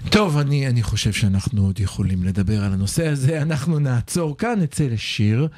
[0.09, 3.43] טוב, אני, אני חושב שאנחנו עוד יכולים לדבר על הנושא הזה.
[3.43, 5.49] אנחנו נעצור כאן, נצא לשיר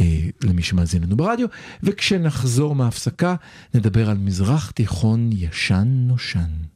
[0.00, 1.48] אה, למי שמאזין לנו ברדיו,
[1.82, 3.34] וכשנחזור מההפסקה
[3.74, 6.67] נדבר על מזרח תיכון ישן נושן.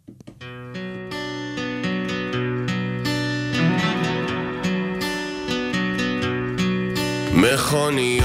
[7.33, 8.25] מכוניות,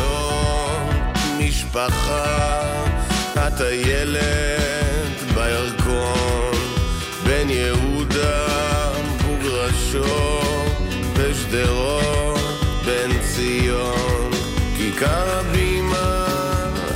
[1.39, 2.85] משפחה,
[3.35, 6.51] הטיילת בירקון,
[7.23, 8.47] בן יהודה,
[9.25, 10.77] בוגרשות,
[11.13, 12.39] בשדרות,
[12.85, 14.31] בן ציון,
[14.77, 16.25] כיכר הבימה,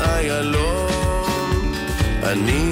[0.01, 1.73] איילון,
[2.23, 2.70] אני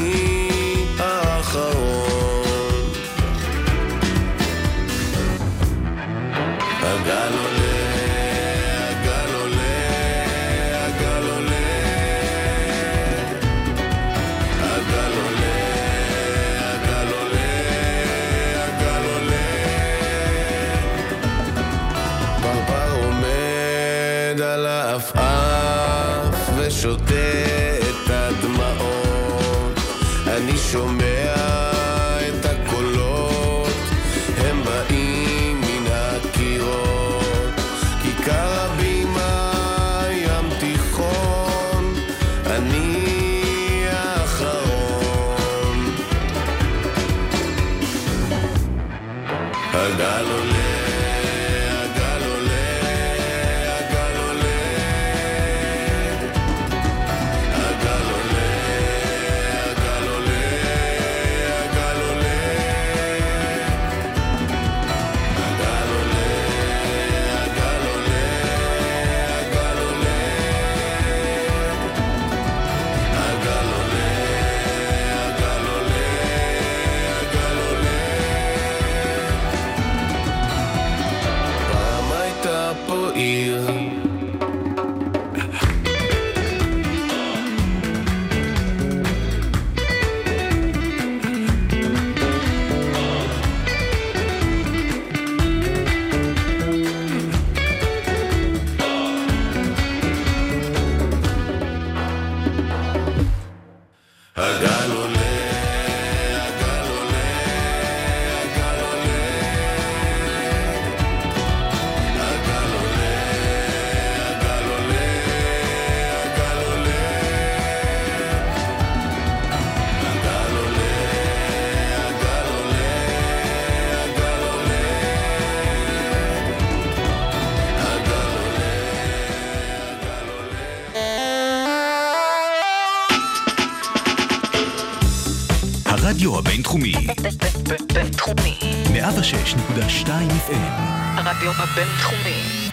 [139.30, 140.08] 106.2
[140.48, 140.82] FM,
[141.18, 142.70] הרדיו הבינתחומי.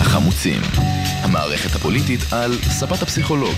[0.00, 0.60] החמוצים,
[1.22, 3.54] המערכת הפוליטית על ספת הפסיכולוג,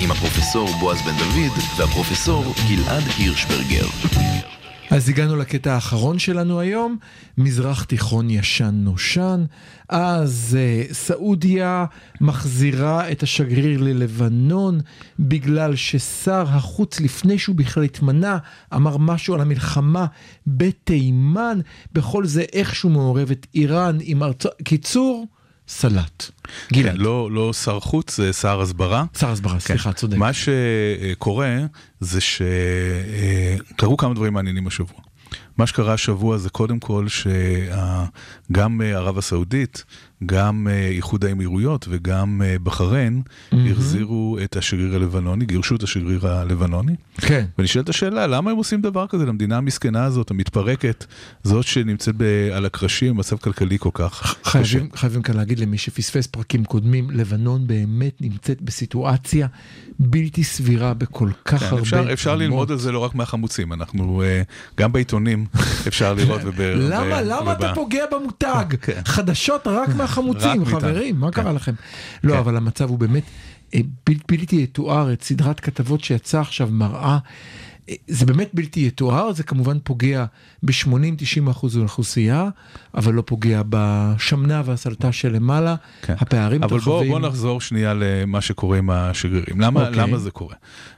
[0.00, 3.86] עם הפרופסור בועז בן דוד והפרופסור גלעד הירשברגר.
[4.98, 6.96] אז הגענו לקטע האחרון שלנו היום,
[7.38, 9.44] מזרח תיכון ישן נושן.
[9.88, 11.84] אז uh, סעודיה
[12.20, 14.80] מחזירה את השגריר ללבנון
[15.18, 18.38] בגלל ששר החוץ לפני שהוא בכלל התמנה
[18.74, 20.06] אמר משהו על המלחמה
[20.46, 21.60] בתימן,
[21.92, 25.26] בכל זה איכשהו מעורבת איראן עם ארצות, קיצור,
[25.68, 26.30] סלט.
[26.68, 29.04] כן, לא, לא שר חוץ, זה שר הסברה.
[29.18, 30.16] שר הסברה, סליחה, צודק.
[30.16, 31.56] מה שקורה
[32.00, 34.98] זה שקרו כמה דברים מעניינים השבוע.
[35.58, 39.84] מה שקרה השבוע זה קודם כל שגם ערב הסעודית,
[40.26, 43.56] גם איחוד האמירויות וגם בחריין Mm-hmm.
[43.70, 46.92] החזירו את השגריר הלבנוני, גירשו את השגריר הלבנוני.
[47.20, 47.44] כן.
[47.58, 51.04] ונשאלת השאלה, למה הם עושים דבר כזה למדינה המסכנה הזאת, המתפרקת,
[51.42, 54.50] זאת שנמצאת ב- על הקרשים, במצב כלכלי כל כך קשה?
[54.50, 59.46] חייבים, חייבים כאן להגיד למי שפספס פרקים קודמים, לבנון באמת נמצאת בסיטואציה
[59.98, 62.36] בלתי סבירה בכל כך כן, הרבה אפשר, אפשר.
[62.36, 64.42] ללמוד על זה לא רק מהחמוצים, אנחנו אה,
[64.78, 65.46] גם בעיתונים
[65.88, 66.40] אפשר לראות.
[66.46, 68.64] וב, למה, וב- למה אתה פוגע במותג?
[68.82, 69.00] כן.
[69.04, 70.64] חדשות רק מהחמוצים, מאיתנו.
[70.80, 71.42] חברים, מה כן.
[71.42, 71.72] קרה לכם?
[72.24, 72.38] לא, כן.
[72.38, 73.22] אבל המצב הוא באמת
[73.74, 77.18] אה, בל- בלתי יתואר, את סדרת כתבות שיצאה עכשיו מראה.
[77.88, 80.24] אה, זה באמת בלתי יתואר, זה כמובן פוגע
[80.62, 82.48] ב-80-90 אחוז מהאוכלוסייה,
[82.94, 86.14] אבל לא פוגע בשמנה והסלטה שלמעלה, כן.
[86.18, 87.10] הפערים אבל בוא, מתרחבים.
[87.10, 89.60] בוא נחזור שנייה למה שקורה עם השגרירים.
[89.60, 90.02] למה, אוקיי.
[90.02, 90.54] למה זה קורה?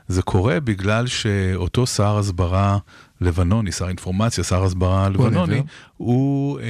[0.07, 2.77] זה קורה בגלל שאותו שר הסברה
[3.21, 5.63] לבנוני, שר אינפורמציה, שר הסברה לבנוני.
[5.97, 6.65] הוא אה,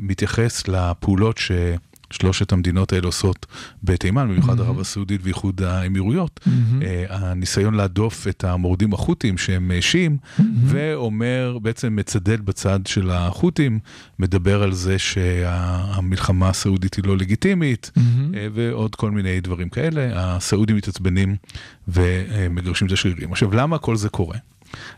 [0.00, 1.52] מתייחס לפעולות ש...
[2.10, 3.46] שלושת המדינות האלה עושות
[3.82, 6.40] בתימן, במיוחד ערב הסעודית ואיחוד האמירויות,
[6.82, 10.16] אה, הניסיון להדוף את המורדים החות'ים שהם אה, שיעים,
[10.64, 13.78] ואומר, בעצם מצדד בצד של החות'ים,
[14.18, 20.10] מדבר על זה שהמלחמה הסעודית היא לא לגיטימית, אה, ועוד כל מיני דברים כאלה.
[20.14, 21.36] הסעודים מתעצבנים
[21.88, 23.32] ומגרשים את השגרירים.
[23.32, 24.36] עכשיו, למה כל זה קורה?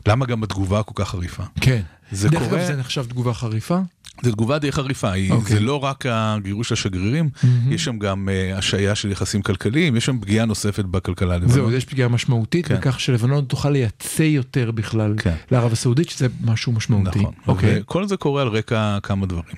[0.08, 1.42] למה גם התגובה כל כך חריפה?
[1.60, 1.82] כן.
[2.12, 3.78] זה דרך קורה- אגב, זה נחשב תגובה חריפה?
[4.22, 5.54] זו תגובה די חריפה, היא- אוקיי.
[5.56, 7.30] זה לא רק הגירוש השגרירים,
[7.70, 11.76] יש שם גם אה, השעיה של יחסים כלכליים, יש שם פגיעה נוספת בכלכלה זהו, הלבנונית.
[11.78, 12.76] יש פגיעה משמעותית כן.
[12.76, 15.34] בכך שלבנון תוכל לייצא יותר בכלל כן.
[15.50, 17.18] לערב הסעודית, שזה משהו משמעותי.
[17.18, 17.80] נכון, אוקיי.
[17.80, 19.56] וכל זה קורה על רקע כמה דברים.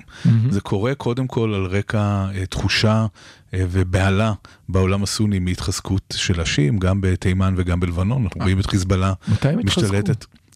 [0.49, 1.99] זה קורה קודם כל על רקע
[2.35, 3.05] אה, תחושה
[3.53, 4.33] אה, ובהלה
[4.69, 9.59] בעולם הסוני מהתחזקות של השיעים, גם בתימן וגם בלבנון, אנחנו רואים את חיזבאללה מתי הם
[9.59, 9.97] התחזקו?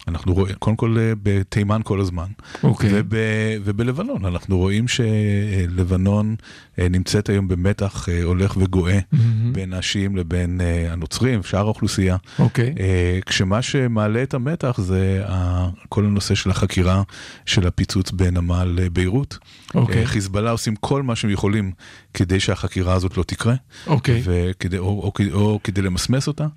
[0.07, 2.27] אנחנו רואים, קודם כל אה, בתימן כל הזמן,
[2.63, 2.89] אוקיי.
[2.93, 3.15] וב,
[3.63, 6.35] ובלבנון, אנחנו רואים שלבנון
[6.79, 8.99] אה, נמצאת היום במתח אה, הולך וגואה
[9.51, 12.17] בין השיעים לבין הנוצרים, שאר האוכלוסייה.
[12.39, 12.75] אוקיי.
[12.79, 15.23] אה, כשמה שמעלה את המתח זה
[15.89, 17.03] כל הנושא של החקירה
[17.45, 19.37] של הפיצוץ בנמל ביירות.
[19.75, 20.01] אוקיי.
[20.01, 21.71] אה, חיזבאללה עושים כל מה שהם יכולים
[22.13, 23.55] כדי שהחקירה הזאת לא תקרה,
[23.87, 24.21] אוקיי.
[24.25, 26.47] וכדי, או, או, או, או כדי למסמס אותה.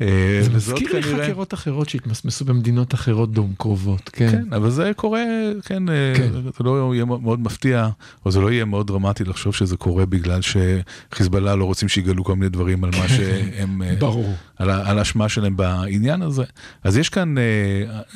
[0.00, 4.30] אה, זה מזכיר לי כנראה- חקירות אחרות שהתמסמסו במדינות אחרות דום קרובות, כן.
[4.30, 5.22] כן, אבל זה קורה,
[5.64, 6.30] כן, אה, כן.
[6.32, 7.88] זה לא יהיה מאוד מפתיע,
[8.26, 12.34] או זה לא יהיה מאוד דרמטי לחשוב שזה קורה בגלל שחיזבאללה לא רוצים שיגלו כל
[12.36, 14.34] מיני דברים על מה שהם, אה, ברור.
[14.56, 16.44] על על האשמה שלהם בעניין הזה.
[16.84, 17.34] אז יש כאן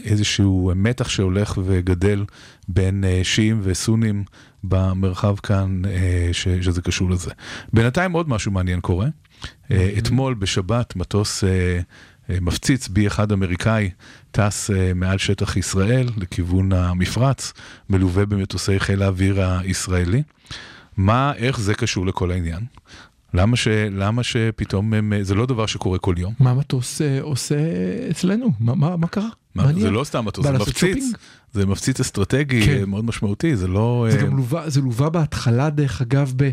[0.04, 2.24] איזשהו מתח שהולך וגדל
[2.68, 4.24] בין שיעים וסונים
[4.64, 5.82] במרחב כאן,
[6.62, 7.30] שזה קשור לזה.
[7.72, 9.06] בינתיים עוד משהו מעניין קורה.
[9.70, 11.80] אה, אתמול בשבת מטוס אה,
[12.30, 13.90] אה, מפציץ B1 אמריקאי
[14.30, 17.52] טס מעל שטח ישראל לכיוון המפרץ,
[17.90, 20.22] מלווה במטוסי חיל האוויר הישראלי.
[20.96, 22.60] מה, איך זה קשור לכל העניין?
[23.34, 26.34] למה, ש, למה שפתאום הם, זה לא דבר שקורה כל יום?
[26.40, 27.56] מה מטוס אה, עושה
[28.10, 28.52] אצלנו?
[28.60, 29.28] מה- מה מה קרה?
[29.54, 29.80] מה, מעניין.
[29.80, 31.16] זה לא סתם מטוס, זה מפציץ, שופינג?
[31.52, 32.84] זה מפציץ אסטרטגי כן.
[32.90, 34.06] מאוד משמעותי, זה לא...
[34.10, 36.50] זה אה, גם לווה, זה לווה בהתחלה דרך אגב ב...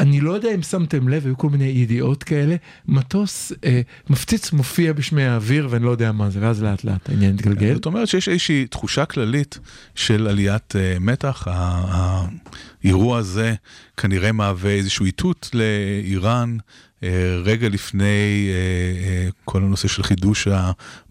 [0.00, 2.56] אני לא יודע אם שמתם לב, היו כל מיני ידיעות כאלה,
[2.88, 3.80] מטוס אה,
[4.10, 7.74] מפציץ מופיע בשמי האוויר ואני לא יודע מה זה, ואז לאט לאט העניין התגלגל.
[7.74, 9.58] זאת אומרת שיש איזושהי תחושה כללית
[9.94, 13.54] של עליית אה, מתח, האירוע הזה
[13.96, 16.56] כנראה מהווה איזשהו איתות לאיראן.
[17.04, 20.48] אה, רגע לפני אה, אה, כל הנושא של חידוש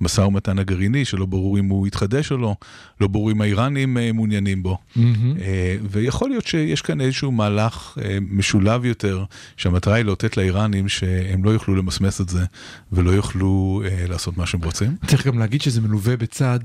[0.01, 2.55] המשא ומתן הגרעיני, שלא ברור אם הוא יתחדש או לא,
[3.01, 4.77] לא ברור אם האיראנים מעוניינים בו.
[4.97, 9.23] אה, ויכול להיות שיש כאן איזשהו מהלך משולב יותר,
[9.57, 12.45] שהמטרה היא לאותת לאיראנים שהם לא יוכלו למסמס את זה
[12.91, 14.95] ולא יוכלו לעשות מה שהם רוצים.
[15.07, 16.59] צריך גם להגיד שזה מלווה בצד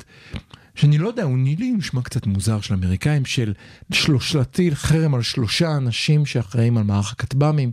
[0.75, 3.53] שאני לא יודע, הוא לי נשמע קצת מוזר של אמריקאים, של
[3.93, 7.71] שלוש להטיל חרם על שלושה אנשים שאחראים על מערך הכטב"מים.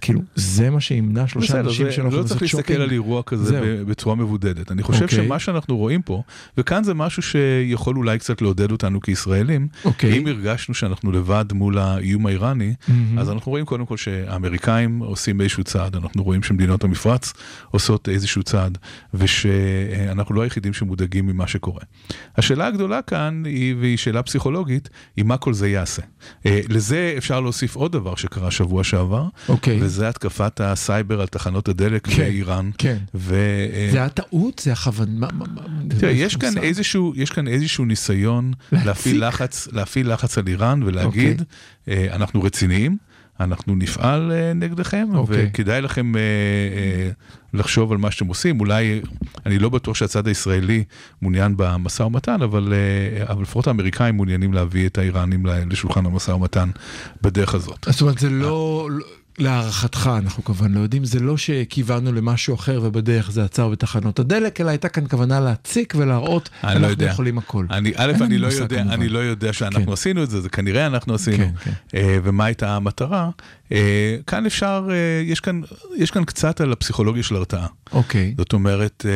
[0.00, 2.80] כאילו, זה מה שימנע שלושה אנשים זה- שלא לא יכולים צריך לעשות להסתכל שופינג.
[2.80, 4.72] על אירוע כזה בצורה מבודדת.
[4.72, 5.24] אני חושב אוקיי.
[5.26, 6.22] שמה שאנחנו רואים פה,
[6.58, 10.18] וכאן זה משהו שיכול אולי קצת לעודד אותנו כישראלים, אוקיי.
[10.18, 12.74] אם הרגשנו שאנחנו לבד מול האיום האיראני.
[13.18, 17.32] אז אנחנו רואים קודם כל שהאמריקאים עושים איזשהו צעד, אנחנו רואים שמדינות המפרץ
[17.70, 18.78] עושות איזשהו צעד,
[19.14, 21.80] ושאנחנו לא היחידים שמודאגים ממה שקורה.
[22.36, 26.02] השאלה הגדולה כאן, היא, והיא שאלה פסיכולוגית, היא מה כל זה יעשה.
[26.46, 29.80] אה, לזה אפשר להוסיף עוד דבר שקרה שבוע שעבר, אוקיי.
[29.84, 32.70] וזה התקפת הסייבר על תחנות הדלק כן, באיראן.
[32.78, 32.96] כן.
[33.14, 33.34] ו...
[33.74, 34.58] אה, זה הטעות?
[34.64, 35.10] זה הכוונה?
[35.18, 36.58] מה- מה- מה- תראה, יש כאן?
[36.58, 38.52] איזשהו, יש כאן איזשהו ניסיון.
[38.72, 41.42] להפעיל לחץ, להפעיל לחץ על איראן ולהגיד,
[41.86, 42.08] אוקיי.
[42.08, 42.96] אה, אנחנו רציניים,
[43.40, 45.46] אנחנו נפעל אה, נגדכם, אוקיי.
[45.50, 47.10] וכדאי לכם אה, אה,
[47.54, 48.60] לחשוב על מה שאתם עושים.
[48.60, 49.00] אולי,
[49.46, 50.84] אני לא בטוח שהצד הישראלי
[51.22, 56.70] מעוניין במשא ומתן, אבל, אה, אבל לפחות האמריקאים מעוניינים להביא את האיראנים לשולחן המשא ומתן
[57.22, 57.86] בדרך הזאת.
[57.90, 58.88] זאת אומרת, זה לא...
[59.38, 64.18] לא- להערכתך, אנחנו כמובן לא יודעים, זה לא שכיוונו למשהו אחר ובדרך זה עצר בתחנות
[64.18, 67.06] הדלק, אלא הייתה כאן כוונה להציק ולהראות, אני לא אנחנו יודע.
[67.06, 67.66] יכולים הכל.
[67.70, 68.94] אני, א', אני לנו לא יודע, כמובן.
[68.94, 69.92] אני לא יודע שאנחנו כן.
[69.92, 71.36] עשינו את זה, זה כנראה אנחנו עשינו.
[71.36, 71.70] כן, כן.
[71.94, 73.30] אה, ומה הייתה המטרה?
[73.72, 75.60] אה, כאן אפשר, אה, יש כאן,
[75.96, 77.66] יש כאן קצת על הפסיכולוגיה של הרתעה.
[77.92, 78.34] אוקיי.
[78.38, 79.10] זאת אומרת, אה,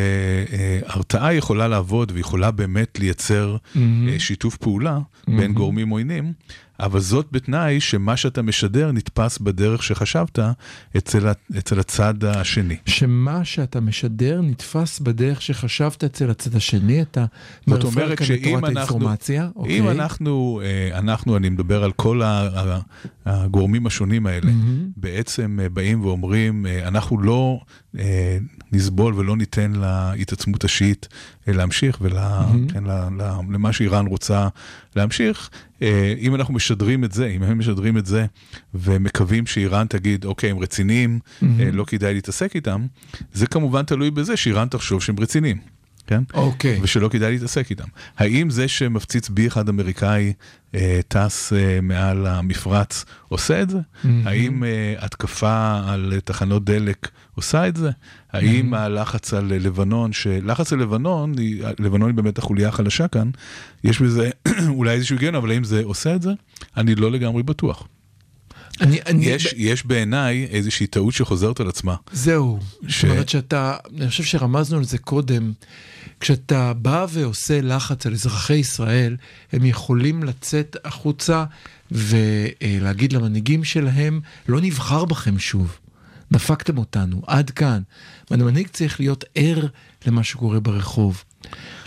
[0.59, 4.09] אה, הרתעה יכולה לעבוד ויכולה באמת לייצר מהמם.
[4.09, 4.99] אה, שיתוף פעולה
[5.29, 6.33] בין גורמים עוינים,
[6.81, 10.39] אבל זאת בתנאי שמה שאתה משדר נתפס בדרך שחשבת
[10.97, 11.27] אצל,
[11.59, 12.77] אצל הצד השני.
[12.87, 17.25] שמה שאתה משדר נתפס בדרך שחשבת אצל הצד השני, אתה
[17.67, 19.79] מרפר אומרת כאן שאם לתורת אנחנו, האינפורמציה, אוקיי.
[19.79, 22.21] אם אנחנו, אה, אנחנו, אני מדבר על כל
[23.27, 24.89] הגורמים השונים האלה, מהמם.
[24.97, 27.61] בעצם אה, באים ואומרים, אה, אנחנו לא
[28.73, 31.09] נסבול ולא ניתן להתעצמות השיעית
[31.53, 34.49] להמשיך ולמה שאיראן רוצה
[34.97, 35.51] להמשיך.
[35.83, 38.27] אה, אם אנחנו משדרים את זה, אם הם משדרים את זה
[38.75, 42.87] ומקווים שאיראן תגיד, אוקיי, הם רציניים, אה, לא כדאי להתעסק איתם,
[43.33, 45.78] זה כמובן תלוי בזה שאיראן תחשוב שהם רציניים.
[46.09, 46.23] כן?
[46.35, 46.79] אוקיי.
[46.83, 47.85] ושלא כדאי להתעסק איתם.
[48.19, 50.33] האם זה שמפציץ בי אחד אמריקאי
[50.75, 53.79] אה, טס אה, מעל המפרץ עושה את זה?
[54.25, 57.91] האם אה, התקפה על תחנות דלק עושה את זה?
[58.33, 61.35] האם הלחץ על לבנון, שלחץ על לבנון,
[61.79, 63.31] לבנון היא באמת החוליה החלשה כאן,
[63.85, 64.31] יש בזה
[64.69, 66.31] אולי איזשהו היגיון, אבל האם זה עושה את זה?
[66.77, 67.89] אני לא לגמרי בטוח.
[68.81, 71.95] אני, אני, יש, יש בעיניי איזושהי טעות שחוזרת על עצמה.
[72.13, 75.53] זהו, ש- זאת אומרת שאתה, אני חושב שרמזנו על זה קודם,
[76.21, 79.17] כשאתה בא ועושה לחץ על אזרחי ישראל,
[79.53, 81.45] הם יכולים לצאת החוצה
[81.91, 85.79] ולהגיד למנהיגים שלהם, לא נבחר בכם שוב,
[86.33, 87.83] דפקתם אותנו, עד כאן.
[88.31, 89.67] והמנהיג צריך להיות ער
[90.07, 91.25] למה שקורה ברחוב.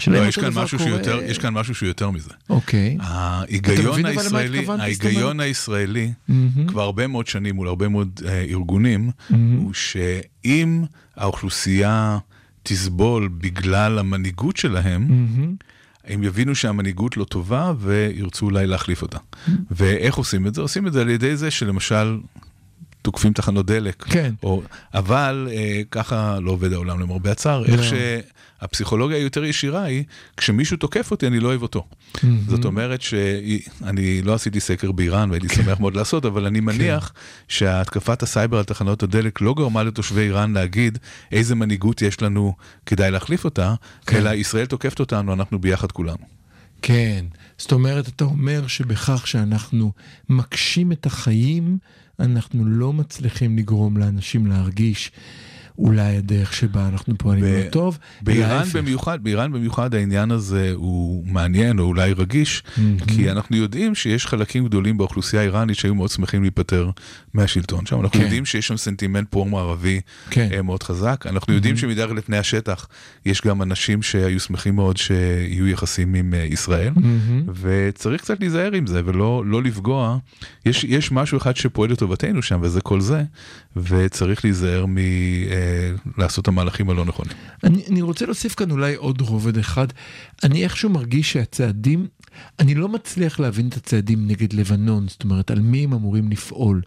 [0.07, 2.29] לא, יש כאן, משהו קורה- שיותר, יש כאן משהו שהוא יותר מזה.
[2.49, 2.97] אוקיי.
[3.01, 6.67] ההיגיון הישראלי, ההיגיון הישראלי, מהמם.
[6.67, 9.11] כבר הרבה מאוד שנים מול הרבה מאוד אה, ארגונים,
[9.57, 10.84] הוא שאם
[11.15, 12.17] האוכלוסייה
[12.64, 15.55] תסבול בגלל המנהיגות שלהם, מהמם.
[16.05, 19.18] הם יבינו שהמנהיגות לא טובה וירצו אולי להחליף אותה.
[19.72, 20.62] ואיך עושים את זה?
[20.62, 22.18] עושים את זה על ידי זה שלמשל
[23.01, 24.03] תוקפים תחנות דלק.
[24.03, 24.34] כן.
[24.43, 27.59] או, אבל אה, ככה לא עובד העולם למרבה הצער.
[27.59, 27.66] לא.
[27.66, 27.84] איך
[28.62, 30.03] שהפסיכולוגיה היותר ישירה היא,
[30.38, 31.86] כשמישהו תוקף אותי אני לא אוהב אותו.
[32.47, 35.64] זאת אומרת שאני לא עשיתי סקר באיראן והייתי כן.
[35.64, 37.14] שמח מאוד לעשות, אבל אני מניח
[37.47, 40.97] שהתקפת הסייבר על תחנות הדלק לא גרמה לתושבי איראן להגיד
[41.32, 42.53] איזה מנהיגות יש לנו,
[42.86, 44.18] כדאי להחליף אותה, כן.
[44.18, 46.41] אלא ישראל תוקפת אותנו, אנחנו ביחד כולנו.
[46.82, 47.26] כן,
[47.57, 49.91] זאת אומרת, אתה אומר שבכך שאנחנו
[50.30, 51.78] מקשים את החיים,
[52.20, 55.12] אנחנו לא מצליחים לגרום לאנשים להרגיש
[55.78, 58.63] אולי הדרך שבה אנחנו פועלים ב- לא טוב, באיראן.
[58.74, 62.63] במיוחד, באיראן במיוחד העניין הזה הוא מעניין או אולי רגיש,
[63.07, 66.89] כי אנחנו יודעים שיש חלקים גדולים באוכלוסייה האיראנית שהיו מאוד שמחים להיפטר
[67.34, 67.99] מהשלטון שם.
[68.01, 68.24] אנחנו כן.
[68.24, 70.49] יודעים שיש שם סנטימנט פרו-מערבי כן.
[70.53, 71.26] אה, מאוד חזק.
[71.30, 72.88] אנחנו יודעים שמתחת לפני השטח
[73.26, 76.93] יש גם אנשים שהיו שמחים מאוד שיהיו יחסים עם אה, ישראל,
[77.61, 80.17] וצריך קצת להיזהר עם זה ולא לא לפגוע.
[80.65, 83.24] יש, יש משהו אחד שפועל לטובתנו שם וזה כל זה,
[83.76, 84.86] וצריך להיזהר
[86.18, 87.34] מלעשות את המהלכים הלא נכונים.
[87.64, 89.88] אני, אני רוצה להוסיף כאן אולי עוד רובד אחד.
[90.43, 92.07] אני איכשהו מרגיש שהצעדים,
[92.59, 96.82] אני לא מצליח להבין את הצעדים נגד לבנון, זאת אומרת, על מי הם אמורים לפעול.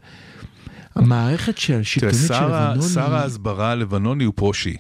[0.95, 3.15] המערכת של השלטונית של לבנון שר.
[3.15, 4.77] ההסברה הלבנוני הוא פרו-שיעי,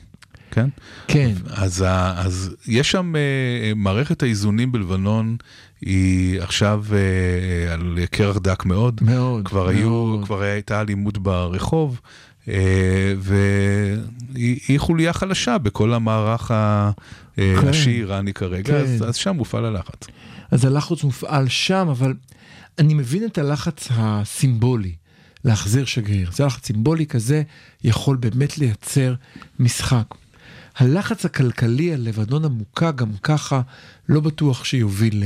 [0.51, 0.69] כן?
[1.09, 1.85] כן, אז,
[2.17, 5.37] אז יש שם, אה, מערכת האיזונים בלבנון
[5.81, 9.01] היא עכשיו אה, על קרח דק מאוד.
[9.03, 10.25] מאוד, כבר היו, מאוד.
[10.25, 12.01] כבר הייתה אלימות ברחוב, אה,
[13.19, 16.91] והיא היא חוליה חלשה בכל המערך ה-
[17.39, 17.69] אה, כן.
[18.33, 18.75] כרגע, כן.
[18.81, 20.07] אז, אז שם מופעל הלחץ.
[20.51, 22.15] אז הלחץ מופעל שם, אבל
[22.79, 24.93] אני מבין את הלחץ הסימבולי.
[25.45, 26.31] להחזיר שגריר.
[26.33, 27.43] זה לחץ סימבולי כזה
[27.85, 29.15] יכול באמת לייצר
[29.59, 30.05] משחק.
[30.77, 33.61] הלחץ הכלכלי על לבנון עמוקה גם ככה
[34.09, 35.23] לא בטוח שיוביל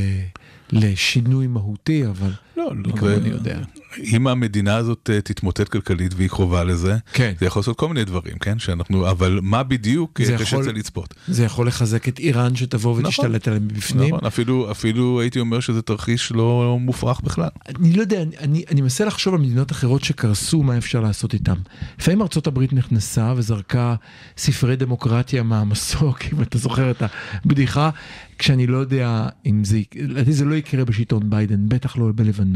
[0.72, 3.58] לשינוי מהותי, אבל לא, לא, כמוני ו- יודע.
[4.04, 7.32] אם המדינה הזאת אה, תתמוטט כלכלית והיא קרובה לזה, כן.
[7.40, 8.58] זה יכול לעשות כל מיני דברים, כן?
[8.58, 11.14] שאנחנו, אבל מה בדיוק זה אה, קשה קצת לצפות.
[11.28, 14.14] זה יכול לחזק את איראן שתבוא ותשתלט עליהם מבפנים.
[14.14, 17.48] נכון, אפילו, אפילו הייתי אומר שזה תרחיש לא מופרך בכלל.
[17.68, 21.34] אני לא יודע, אני, אני, אני מנסה לחשוב על מדינות אחרות שקרסו, מה אפשר לעשות
[21.34, 21.56] איתם.
[21.98, 23.94] לפעמים הברית נכנסה וזרקה
[24.36, 27.02] ספרי דמוקרטיה מהמסוק, אם אתה זוכר את
[27.44, 27.90] הבדיחה,
[28.38, 32.47] כשאני לא יודע אם זה, לדעתי זה לא יקרה בשלטון ביידן, בטח לא בלבנון.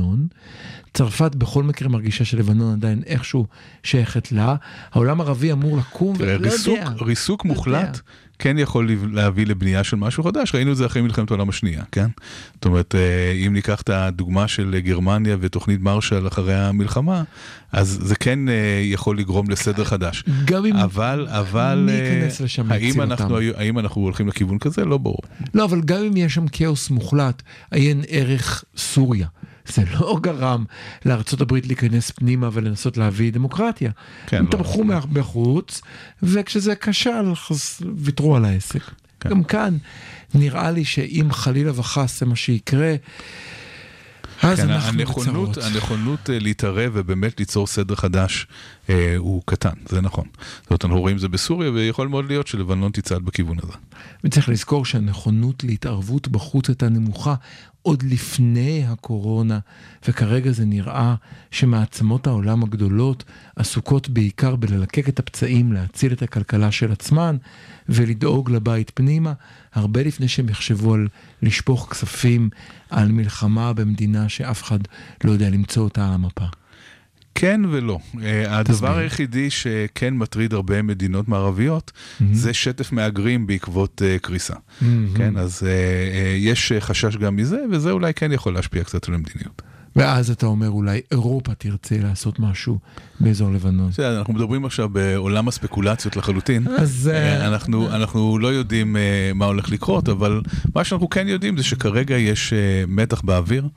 [0.94, 3.46] צרפת בכל מקרה מרגישה שלבנון עדיין איכשהו
[3.82, 4.56] שייכת לה.
[4.92, 6.90] העולם הערבי אמור לקום, ולא ריסוק, יודע.
[7.00, 7.98] ריסוק לא מוחלט יודע.
[8.38, 12.06] כן יכול להביא לבנייה של משהו חדש, ראינו את זה אחרי מלחמת העולם השנייה, כן?
[12.54, 17.22] זאת אומרת, אה, אם ניקח את הדוגמה של גרמניה ותוכנית מרשל אחרי המלחמה,
[17.72, 20.24] אז זה כן אה, יכול לגרום לסדר חדש.
[20.44, 20.76] גם אם...
[20.76, 23.58] אבל, אבל, מי אה, ייכנס לשם האם להציל אנחנו, אותם?
[23.58, 24.84] האם אנחנו הולכים לכיוון כזה?
[24.84, 25.20] לא ברור.
[25.54, 29.26] לא, אבל גם אם יש שם כאוס מוחלט, עיין ערך סוריה.
[29.66, 30.64] זה לא גרם
[31.40, 33.90] הברית להיכנס פנימה ולנסות להביא דמוקרטיה.
[34.26, 34.50] כן, הם לא.
[34.50, 35.80] תמכו מה- בחוץ,
[36.22, 38.82] וכשזה כשל, אז ויתרו על העסק.
[39.20, 39.28] כן.
[39.28, 39.76] גם כאן,
[40.34, 42.94] נראה לי שאם חלילה וחס זה מה שיקרה,
[44.42, 45.64] אז כן, אנחנו הנכונות, בצרות.
[45.64, 48.46] הנכונות אה, להתערב ובאמת ליצור סדר חדש
[48.90, 50.24] אה, הוא קטן, זה נכון.
[50.62, 53.72] זאת אומרת, אנחנו רואים זה בסוריה, ויכול מאוד להיות שלבנון תצעד בכיוון הזה.
[54.24, 57.34] וצריך לזכור שהנכונות להתערבות בחוץ הייתה נמוכה
[57.82, 59.58] עוד לפני הקורונה,
[60.08, 61.14] וכרגע זה נראה
[61.50, 63.24] שמעצמות העולם הגדולות
[63.56, 67.36] עסוקות בעיקר בללקק את הפצעים, להציל את הכלכלה של עצמן
[67.88, 69.32] ולדאוג לבית פנימה,
[69.74, 71.08] הרבה לפני שהם יחשבו על
[71.42, 72.50] לשפוך כספים
[72.90, 74.78] על מלחמה במדינה שאף אחד
[75.24, 76.61] לא יודע למצוא אותה על המפה.
[77.34, 77.98] כן ולא.
[78.22, 78.98] אה, הדבר.
[78.98, 81.92] היחידי שכן מטריד הרבה מדינות מערביות,
[82.32, 84.54] זה שטף מהגרים בעקבות אה, קריסה.
[85.16, 89.62] כן, אז אה, יש חשש גם מזה, וזה אולי כן יכול להשפיע קצת על המדיניות.
[89.96, 92.78] ואז אתה אומר אולי אירופה תרצה לעשות משהו
[93.20, 93.90] באזור לבנון.
[93.90, 96.68] בסדר, אנחנו מדברים עכשיו בעולם הספקולציות לחלוטין.
[96.68, 100.40] אז, אה, אה, אנחנו, אנחנו לא יודעים אה, מה הולך לקרות, אבל
[100.74, 103.68] מה שאנחנו כן יודעים זה שכרגע יש אה, מתח באוויר,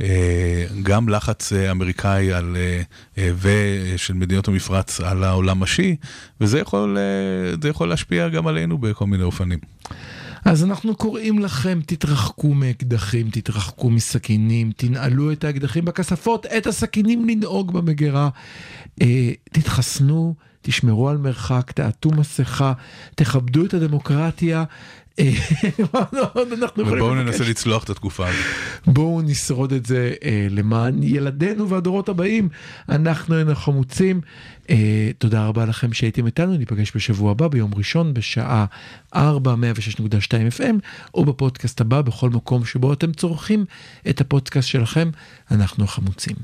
[0.00, 2.82] אה, גם לחץ אה, אמריקאי על, אה,
[3.18, 5.96] אה, ושל מדינות המפרץ על העולם השיעי,
[6.40, 6.98] וזה יכול,
[7.62, 9.58] אה, יכול להשפיע גם עלינו בכל מיני אופנים.
[10.44, 17.72] אז אנחנו קוראים לכם, תתרחקו מאקדחים, תתרחקו מסכינים, תנעלו את האקדחים בכספות, את הסכינים לנהוג
[17.72, 18.28] במגירה.
[19.02, 22.72] אה, תתחסנו, תשמרו על מרחק, תעטו מסכה,
[23.14, 24.64] תכבדו את הדמוקרטיה.
[25.18, 25.32] אה,
[26.76, 27.02] לבקש?
[27.14, 28.44] ננסה לצלוח את התקופה הזאת.
[28.86, 32.48] בואו נשרוד את זה אה, למען ילדינו והדורות הבאים.
[32.88, 34.20] אנחנו היינו חמוצים.
[34.70, 38.66] אה, תודה רבה לכם שהייתם איתנו, ניפגש בשבוע הבא ביום ראשון בשעה
[39.14, 40.00] 4, 106.2
[40.58, 40.74] FM,
[41.14, 43.64] או בפודקאסט הבא בכל מקום שבו אתם צורכים
[44.10, 45.10] את הפודקאסט שלכם.
[45.50, 46.36] אנחנו החמוצים.